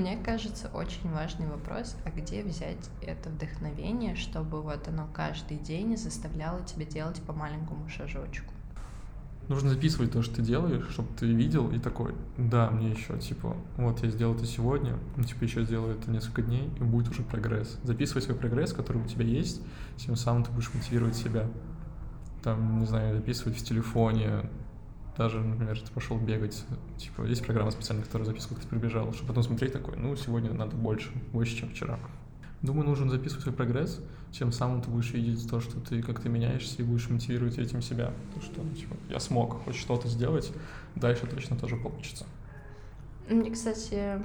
Мне 0.00 0.16
кажется, 0.16 0.70
очень 0.72 1.12
важный 1.12 1.46
вопрос, 1.46 1.94
а 2.06 2.10
где 2.10 2.42
взять 2.42 2.88
это 3.02 3.28
вдохновение, 3.28 4.16
чтобы 4.16 4.62
вот 4.62 4.88
оно 4.88 5.06
каждый 5.12 5.58
день 5.58 5.94
заставляло 5.98 6.62
тебя 6.62 6.86
делать 6.86 7.20
по 7.20 7.34
маленькому 7.34 7.86
шажочку. 7.90 8.50
Нужно 9.48 9.68
записывать 9.68 10.12
то, 10.12 10.22
что 10.22 10.36
ты 10.36 10.42
делаешь, 10.42 10.86
чтобы 10.88 11.10
ты 11.18 11.26
видел 11.26 11.70
и 11.70 11.78
такой, 11.78 12.14
да, 12.38 12.70
мне 12.70 12.92
еще, 12.92 13.18
типа, 13.18 13.54
вот 13.76 14.02
я 14.02 14.08
сделал 14.08 14.34
это 14.34 14.46
сегодня, 14.46 14.96
ну, 15.18 15.24
типа, 15.24 15.44
еще 15.44 15.66
сделаю 15.66 15.98
это 15.98 16.10
несколько 16.10 16.40
дней, 16.40 16.70
и 16.80 16.82
будет 16.82 17.10
уже 17.10 17.22
прогресс. 17.22 17.78
Записывай 17.82 18.22
свой 18.22 18.38
прогресс, 18.38 18.72
который 18.72 19.02
у 19.02 19.06
тебя 19.06 19.26
есть, 19.26 19.60
тем 19.98 20.16
самым 20.16 20.44
ты 20.44 20.50
будешь 20.50 20.72
мотивировать 20.72 21.14
себя. 21.14 21.44
Там, 22.42 22.78
не 22.78 22.86
знаю, 22.86 23.16
записывать 23.16 23.58
в 23.58 23.62
телефоне, 23.62 24.48
даже, 25.20 25.38
например, 25.38 25.78
ты 25.78 25.92
пошел 25.92 26.16
бегать, 26.16 26.64
типа, 26.96 27.24
есть 27.24 27.44
программа 27.44 27.70
специальная, 27.70 28.06
которая 28.06 28.24
записывает, 28.24 28.58
как 28.58 28.64
ты 28.64 28.74
прибежал, 28.74 29.12
чтобы 29.12 29.28
потом 29.28 29.42
смотреть 29.42 29.70
такой, 29.74 29.98
ну, 29.98 30.16
сегодня 30.16 30.50
надо 30.54 30.76
больше, 30.76 31.10
больше, 31.34 31.58
чем 31.58 31.68
вчера. 31.68 31.98
Думаю, 32.62 32.88
нужно 32.88 33.10
записывать 33.10 33.42
свой 33.42 33.54
прогресс, 33.54 34.00
тем 34.32 34.50
самым 34.50 34.80
ты 34.80 34.88
будешь 34.88 35.12
видеть 35.12 35.46
то, 35.50 35.60
что 35.60 35.78
ты 35.78 36.02
как 36.02 36.20
ты 36.20 36.30
меняешься, 36.30 36.80
и 36.80 36.86
будешь 36.86 37.10
мотивировать 37.10 37.58
этим 37.58 37.82
себя. 37.82 38.14
То, 38.34 38.40
что, 38.40 38.62
ну, 38.62 38.74
типа, 38.74 38.96
я 39.10 39.20
смог 39.20 39.62
хоть 39.62 39.76
что-то 39.76 40.08
сделать, 40.08 40.50
дальше 40.94 41.26
точно 41.26 41.54
тоже 41.58 41.76
получится. 41.76 42.24
Мне, 43.28 43.50
кстати, 43.50 44.18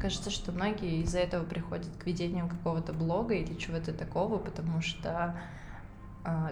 кажется, 0.00 0.30
что 0.30 0.52
многие 0.52 1.02
из-за 1.02 1.18
этого 1.18 1.44
приходят 1.44 1.90
к 1.98 2.06
ведению 2.06 2.48
какого-то 2.48 2.92
блога 2.92 3.34
или 3.34 3.54
чего-то 3.54 3.92
такого, 3.92 4.38
потому 4.38 4.82
что 4.82 5.34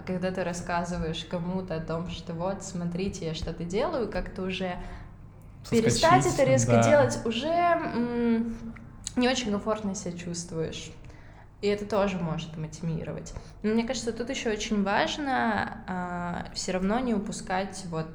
когда 0.05 0.31
ты 0.31 0.43
рассказываешь 0.43 1.25
кому-то 1.25 1.75
о 1.75 1.79
том, 1.79 2.09
что 2.09 2.33
вот, 2.33 2.63
смотрите, 2.63 3.25
я 3.27 3.33
что-то 3.33 3.63
делаю, 3.63 4.09
как-то 4.09 4.43
уже 4.43 4.77
перестать 5.69 6.23
Соскочить, 6.23 6.39
это 6.39 6.43
резко 6.49 6.71
да. 6.77 6.83
делать 6.83 7.19
уже 7.25 7.47
м, 7.49 8.73
не 9.15 9.27
очень 9.27 9.51
комфортно 9.51 9.95
себя 9.95 10.17
чувствуешь. 10.17 10.91
И 11.61 11.67
это 11.67 11.85
тоже 11.85 12.17
может 12.17 12.55
мотивировать. 12.55 13.33
Но 13.63 13.73
мне 13.73 13.83
кажется, 13.83 14.13
тут 14.13 14.29
еще 14.29 14.51
очень 14.51 14.83
важно 14.83 16.49
все 16.53 16.71
равно 16.71 16.99
не 16.99 17.13
упускать 17.15 17.83
вот 17.89 18.07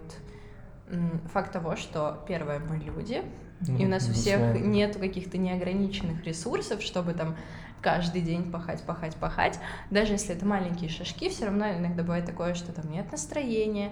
м, 0.88 1.21
факт 1.33 1.53
того, 1.53 1.77
что 1.77 2.25
первое 2.29 2.61
мы 2.61 2.77
люди, 2.79 3.23
Ну, 3.61 3.79
и 3.79 3.85
у 3.85 3.88
нас 3.88 4.09
у 4.09 4.12
всех 4.12 4.61
нету 4.61 4.99
каких-то 4.99 5.38
неограниченных 5.38 6.25
ресурсов, 6.25 6.83
чтобы 6.83 7.15
там 7.15 7.37
каждый 7.83 8.23
день 8.23 8.51
пахать, 8.51 8.83
пахать, 8.83 9.16
пахать. 9.16 9.59
Даже 9.90 10.12
если 10.12 10.35
это 10.35 10.47
маленькие 10.47 10.88
шажки, 10.88 11.29
все 11.29 11.47
равно 11.47 11.66
иногда 11.77 12.03
бывает 12.03 12.25
такое, 12.25 12.55
что 12.55 12.73
там 12.73 12.90
нет 12.90 13.11
настроения, 13.11 13.90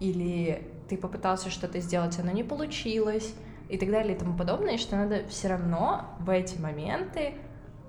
или 0.00 0.68
ты 0.88 0.96
попытался 0.96 1.50
что-то 1.50 1.80
сделать, 1.80 2.18
оно 2.18 2.30
не 2.30 2.44
получилось, 2.44 3.34
и 3.68 3.78
так 3.78 3.90
далее 3.90 4.14
и 4.14 4.18
тому 4.18 4.36
подобное, 4.36 4.74
и 4.74 4.78
что 4.78 4.96
надо 4.96 5.22
все 5.28 5.48
равно 5.48 6.04
в 6.20 6.28
эти 6.28 6.58
моменты 6.58 7.34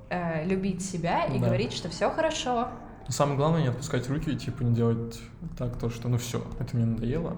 э, 0.10 0.46
любить 0.46 0.84
себя 0.84 1.26
и 1.26 1.38
Да. 1.38 1.48
говорить, 1.48 1.74
что 1.74 1.90
все 1.90 2.10
хорошо. 2.10 2.70
Самое 3.10 3.36
главное 3.36 3.62
не 3.64 3.68
отпускать 3.68 4.08
руки 4.10 4.32
и 4.32 4.38
типа 4.38 4.64
не 4.64 4.74
делать 4.74 5.20
так 5.58 5.78
то, 5.78 5.90
что 5.90 6.08
ну 6.08 6.18
все, 6.18 6.42
это 6.60 6.78
мне 6.78 6.86
надоело. 6.86 7.36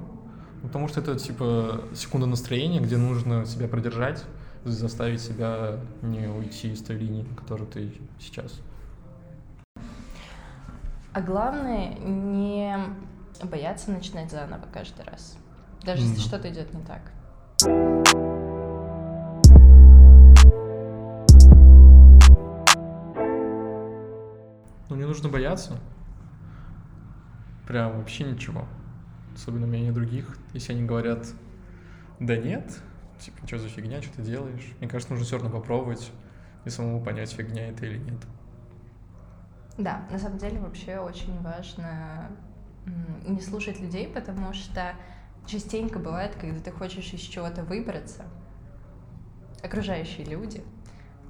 Потому 0.61 0.87
что 0.87 0.99
это 0.99 1.17
типа 1.17 1.85
секунда 1.95 2.27
настроения, 2.27 2.79
где 2.79 2.97
нужно 2.97 3.45
себя 3.45 3.67
продержать, 3.67 4.23
заставить 4.65 5.21
себя 5.21 5.79
не 6.01 6.27
уйти 6.27 6.71
из 6.73 6.81
той 6.81 6.97
линии, 6.97 7.23
на 7.23 7.35
которой 7.35 7.67
ты 7.67 7.93
сейчас. 8.19 8.59
А 11.13 11.21
главное 11.21 11.93
не 11.99 12.75
бояться 13.43 13.91
начинать 13.91 14.31
заново 14.31 14.65
каждый 14.73 15.05
раз, 15.05 15.37
даже 15.83 16.01
если 16.01 16.15
Мгм. 16.15 16.21
что-то 16.23 16.49
идет 16.51 16.73
не 16.73 16.83
так. 16.83 17.01
Ну 24.89 24.95
не 24.95 25.05
нужно 25.05 25.29
бояться. 25.29 25.77
Прям 27.67 27.97
вообще 27.97 28.23
ничего. 28.25 28.65
Особенно 29.35 29.65
мнение 29.67 29.91
других. 29.91 30.37
Если 30.53 30.73
они 30.73 30.83
говорят, 30.83 31.25
да 32.19 32.37
нет, 32.37 32.79
типа, 33.19 33.45
что 33.47 33.59
за 33.59 33.69
фигня, 33.69 34.01
что 34.01 34.15
ты 34.15 34.21
делаешь? 34.21 34.73
Мне 34.79 34.89
кажется, 34.89 35.13
нужно 35.13 35.25
все 35.25 35.37
равно 35.37 35.51
попробовать 35.51 36.11
и 36.65 36.69
самому 36.69 37.01
понять, 37.01 37.31
фигня 37.31 37.69
это 37.69 37.85
или 37.85 37.97
нет. 37.97 38.19
Да, 39.77 40.05
на 40.09 40.17
самом 40.17 40.37
деле 40.37 40.59
вообще 40.59 40.99
очень 40.99 41.41
важно 41.41 42.31
не 43.25 43.41
слушать 43.41 43.79
людей, 43.79 44.07
потому 44.07 44.53
что 44.53 44.93
частенько 45.45 45.99
бывает, 45.99 46.35
когда 46.39 46.59
ты 46.59 46.71
хочешь 46.71 47.13
из 47.13 47.21
чего-то 47.21 47.63
выбраться, 47.63 48.23
окружающие 49.63 50.25
люди 50.25 50.63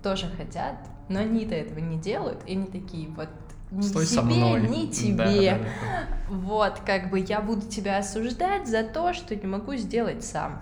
тоже 0.04 0.30
хотят, 0.30 0.76
но 1.10 1.20
они-то 1.20 1.56
этого 1.56 1.80
не 1.80 1.98
делают, 1.98 2.44
и 2.46 2.52
они 2.52 2.68
такие, 2.68 3.08
вот 3.10 3.30
ни 3.72 3.82
Стой 3.82 4.06
тебе, 4.06 4.16
со 4.16 4.22
мной. 4.22 4.62
ни 4.62 4.86
Да, 4.86 4.92
тебе. 4.92 5.52
да, 5.52 5.58
да. 5.58 6.36
Вот, 6.36 6.80
как 6.86 7.10
бы 7.10 7.20
я 7.20 7.42
буду 7.42 7.62
тебя 7.68 7.98
осуждать 7.98 8.68
за 8.68 8.84
то, 8.84 9.14
что 9.14 9.36
не 9.36 9.48
могу 9.48 9.76
сделать 9.76 10.24
сам. 10.24 10.62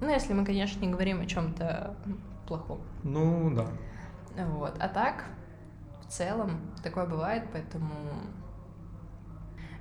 Ну, 0.00 0.08
если 0.08 0.32
мы, 0.32 0.44
конечно, 0.44 0.80
не 0.80 0.90
говорим 0.90 1.20
о 1.20 1.26
чем-то 1.26 1.94
плохом. 2.46 2.80
Ну 3.02 3.50
да. 3.54 3.66
Вот. 4.44 4.76
А 4.78 4.88
так, 4.88 5.24
в 6.06 6.10
целом, 6.10 6.60
такое 6.82 7.06
бывает, 7.06 7.44
поэтому 7.52 7.92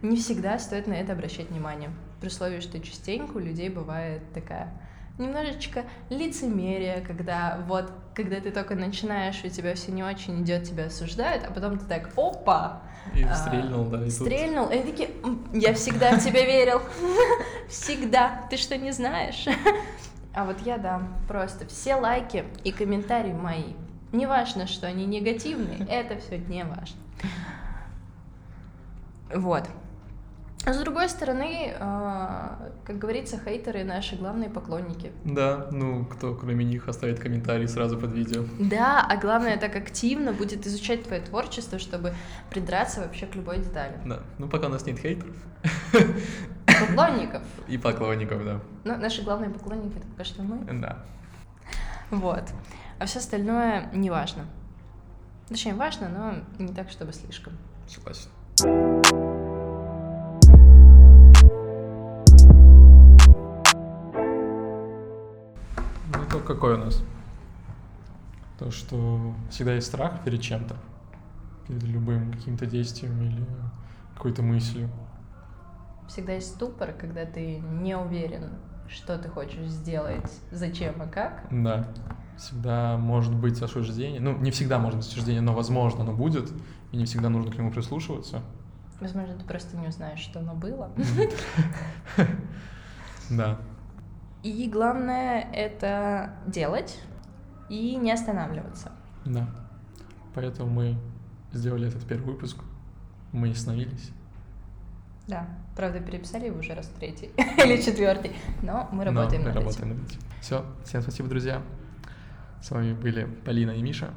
не 0.02 0.18
всегда 0.18 0.58
стоит 0.60 0.88
на 0.88 0.94
это 0.94 1.14
обращать 1.14 1.50
внимание. 1.50 1.92
При 2.20 2.28
условии, 2.28 2.60
что 2.60 2.80
частенько 2.80 3.38
у 3.38 3.40
людей 3.40 3.70
бывает 3.70 4.22
такая 4.34 4.72
немножечко 5.18 5.84
лицемерие, 6.10 7.02
когда 7.02 7.64
вот, 7.68 7.92
когда 8.14 8.40
ты 8.40 8.52
только 8.52 8.76
начинаешь, 8.76 9.44
у 9.44 9.50
тебя 9.50 9.74
все 9.74 9.92
не 9.92 10.04
очень 10.04 10.44
идет, 10.44 10.64
тебя 10.64 10.86
осуждают, 10.86 11.44
а 11.44 11.52
потом 11.52 11.80
ты 11.80 11.86
так, 11.86 12.10
опа, 12.16 12.84
И 13.16 13.24
а, 13.24 13.34
стрельнул, 13.34 13.86
да, 13.86 13.98
и 14.02 14.06
тут- 14.06 14.14
стрельнул, 14.14 14.70
и 14.70 14.76
они 14.76 14.92
такие, 14.92 15.10
«М, 15.24 15.44
я 15.54 15.74
всегда 15.74 16.16
в 16.18 16.24
тебя 16.24 16.46
верил, 16.46 16.82
всегда, 17.70 18.48
ты 18.52 18.58
что, 18.58 18.78
не 18.78 18.92
знаешь? 18.92 19.46
А 20.38 20.44
вот 20.44 20.60
я 20.62 20.78
дам 20.78 21.16
просто 21.28 21.66
все 21.66 21.96
лайки 21.96 22.46
и 22.64 22.72
комментарии 22.72 23.34
мои. 23.34 23.74
Не 24.12 24.28
важно, 24.28 24.68
что 24.68 24.86
они 24.86 25.08
негативные, 25.08 25.80
это 25.90 26.20
все 26.20 26.38
не 26.38 26.64
важно. 26.64 27.00
Вот. 29.34 29.68
А 30.64 30.74
с 30.74 30.78
другой 30.78 31.10
стороны, 31.10 31.74
а, 31.80 32.70
как 32.86 33.00
говорится, 33.00 33.40
хейтеры 33.44 33.84
наши 33.84 34.16
главные 34.16 34.52
поклонники. 34.52 35.12
Да, 35.24 35.70
ну 35.72 36.06
кто 36.06 36.36
кроме 36.36 36.66
них 36.66 36.88
оставит 36.88 37.20
комментарий 37.20 37.68
сразу 37.68 37.98
под 37.98 38.12
видео. 38.12 38.44
Да, 38.60 39.04
а 39.10 39.18
главное, 39.18 39.58
так 39.58 39.76
активно 39.76 40.34
будет 40.34 40.68
изучать 40.68 41.04
твое 41.04 41.20
творчество, 41.24 41.80
чтобы 41.80 42.14
придраться 42.52 43.02
вообще 43.02 43.26
к 43.26 43.34
любой 43.34 43.58
детали. 43.58 43.98
Да, 44.06 44.20
ну 44.38 44.48
пока 44.48 44.68
у 44.68 44.70
нас 44.70 44.86
нет 44.86 45.00
хейтеров 45.00 45.36
Поклонников. 46.80 47.42
и 47.68 47.78
поклонников, 47.78 48.44
да. 48.46 48.60
Но 48.84 48.98
наши 48.98 49.24
главные 49.24 49.50
поклонники 49.50 49.98
это 49.98 50.08
пока 50.08 50.24
что 50.24 50.44
мы. 50.44 50.60
Да. 50.80 51.00
Вот. 52.12 52.44
А 53.00 53.06
все 53.06 53.20
остальное 53.20 53.90
не 53.94 54.10
важно. 54.10 54.46
Точнее, 55.50 55.76
важно, 55.76 56.10
но 56.10 56.64
не 56.64 56.74
так, 56.74 56.90
чтобы 56.90 57.14
слишком. 57.14 57.54
Согласен. 57.88 58.30
Ну, 66.14 66.24
итог 66.28 66.44
какой 66.46 66.74
у 66.74 66.78
нас? 66.78 67.04
То, 68.60 68.72
что 68.72 69.34
всегда 69.52 69.74
есть 69.74 69.88
страх 69.88 70.24
перед 70.24 70.42
чем-то, 70.42 70.76
перед 71.68 71.84
любым 71.84 72.34
каким-то 72.34 72.66
действием 72.66 73.22
или 73.22 73.46
какой-то 74.16 74.42
мыслью. 74.42 74.90
Всегда 76.08 76.34
есть 76.34 76.56
ступор, 76.56 76.94
когда 76.94 77.26
ты 77.26 77.58
не 77.58 77.96
уверен, 77.98 78.50
что 78.88 79.18
ты 79.18 79.30
хочешь 79.30 79.68
сделать, 79.68 80.32
зачем 80.52 81.02
и 81.04 81.10
как. 81.10 81.46
Да. 81.52 81.88
Всегда 82.38 82.98
может 82.98 83.36
быть 83.36 83.62
осуждение. 83.62 84.22
Ну, 84.22 84.38
не 84.38 84.52
всегда 84.52 84.80
может 84.80 85.00
быть 85.00 85.08
осуждение, 85.08 85.42
но 85.42 85.54
возможно 85.54 86.02
оно 86.02 86.14
будет. 86.14 86.52
И 86.92 86.98
не 86.98 87.06
всегда 87.06 87.30
нужно 87.30 87.52
к 87.52 87.58
нему 87.58 87.72
прислушиваться. 87.72 88.42
Возможно, 89.00 89.36
ты 89.36 89.44
просто 89.46 89.78
не 89.78 89.88
узнаешь, 89.88 90.20
что 90.20 90.40
оно 90.40 90.54
было. 90.54 90.92
Да. 93.30 93.60
И 94.42 94.70
главное 94.70 95.42
это 95.52 96.36
делать 96.48 96.98
и 97.70 97.98
не 97.98 98.14
останавливаться. 98.14 98.94
Да. 99.26 99.50
Поэтому 100.34 100.70
мы 100.70 100.98
сделали 101.52 101.90
этот 101.90 102.06
первый 102.08 102.34
выпуск. 102.34 102.58
Мы 103.34 103.52
остановились. 103.52 104.12
Да. 105.28 105.46
Правда, 105.76 106.00
переписали 106.00 106.46
его 106.48 106.60
уже 106.60 106.74
раз 106.74 106.90
третий 107.00 107.30
или 107.38 107.82
четвертый, 107.82 108.32
но 108.62 108.88
мы 108.92 109.04
работаем 109.04 109.44
Но 109.44 109.50
мы 109.50 109.54
над 109.54 109.64
работаем 109.64 109.92
этим. 109.92 110.00
над 110.02 110.10
этим. 110.10 110.20
Все. 110.42 110.66
Всем 110.86 111.02
спасибо, 111.02 111.30
друзья. 111.30 111.62
С 112.62 112.72
вами 112.72 112.94
были 112.94 113.26
Полина 113.46 113.72
и 113.72 113.82
Миша. 113.82 114.10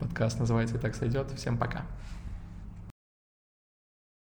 Подкаст 0.00 0.38
называется 0.40 0.76
«И 0.76 0.78
так 0.78 0.94
сойдет». 0.96 1.30
Всем 1.32 1.56
пока. 1.56 1.82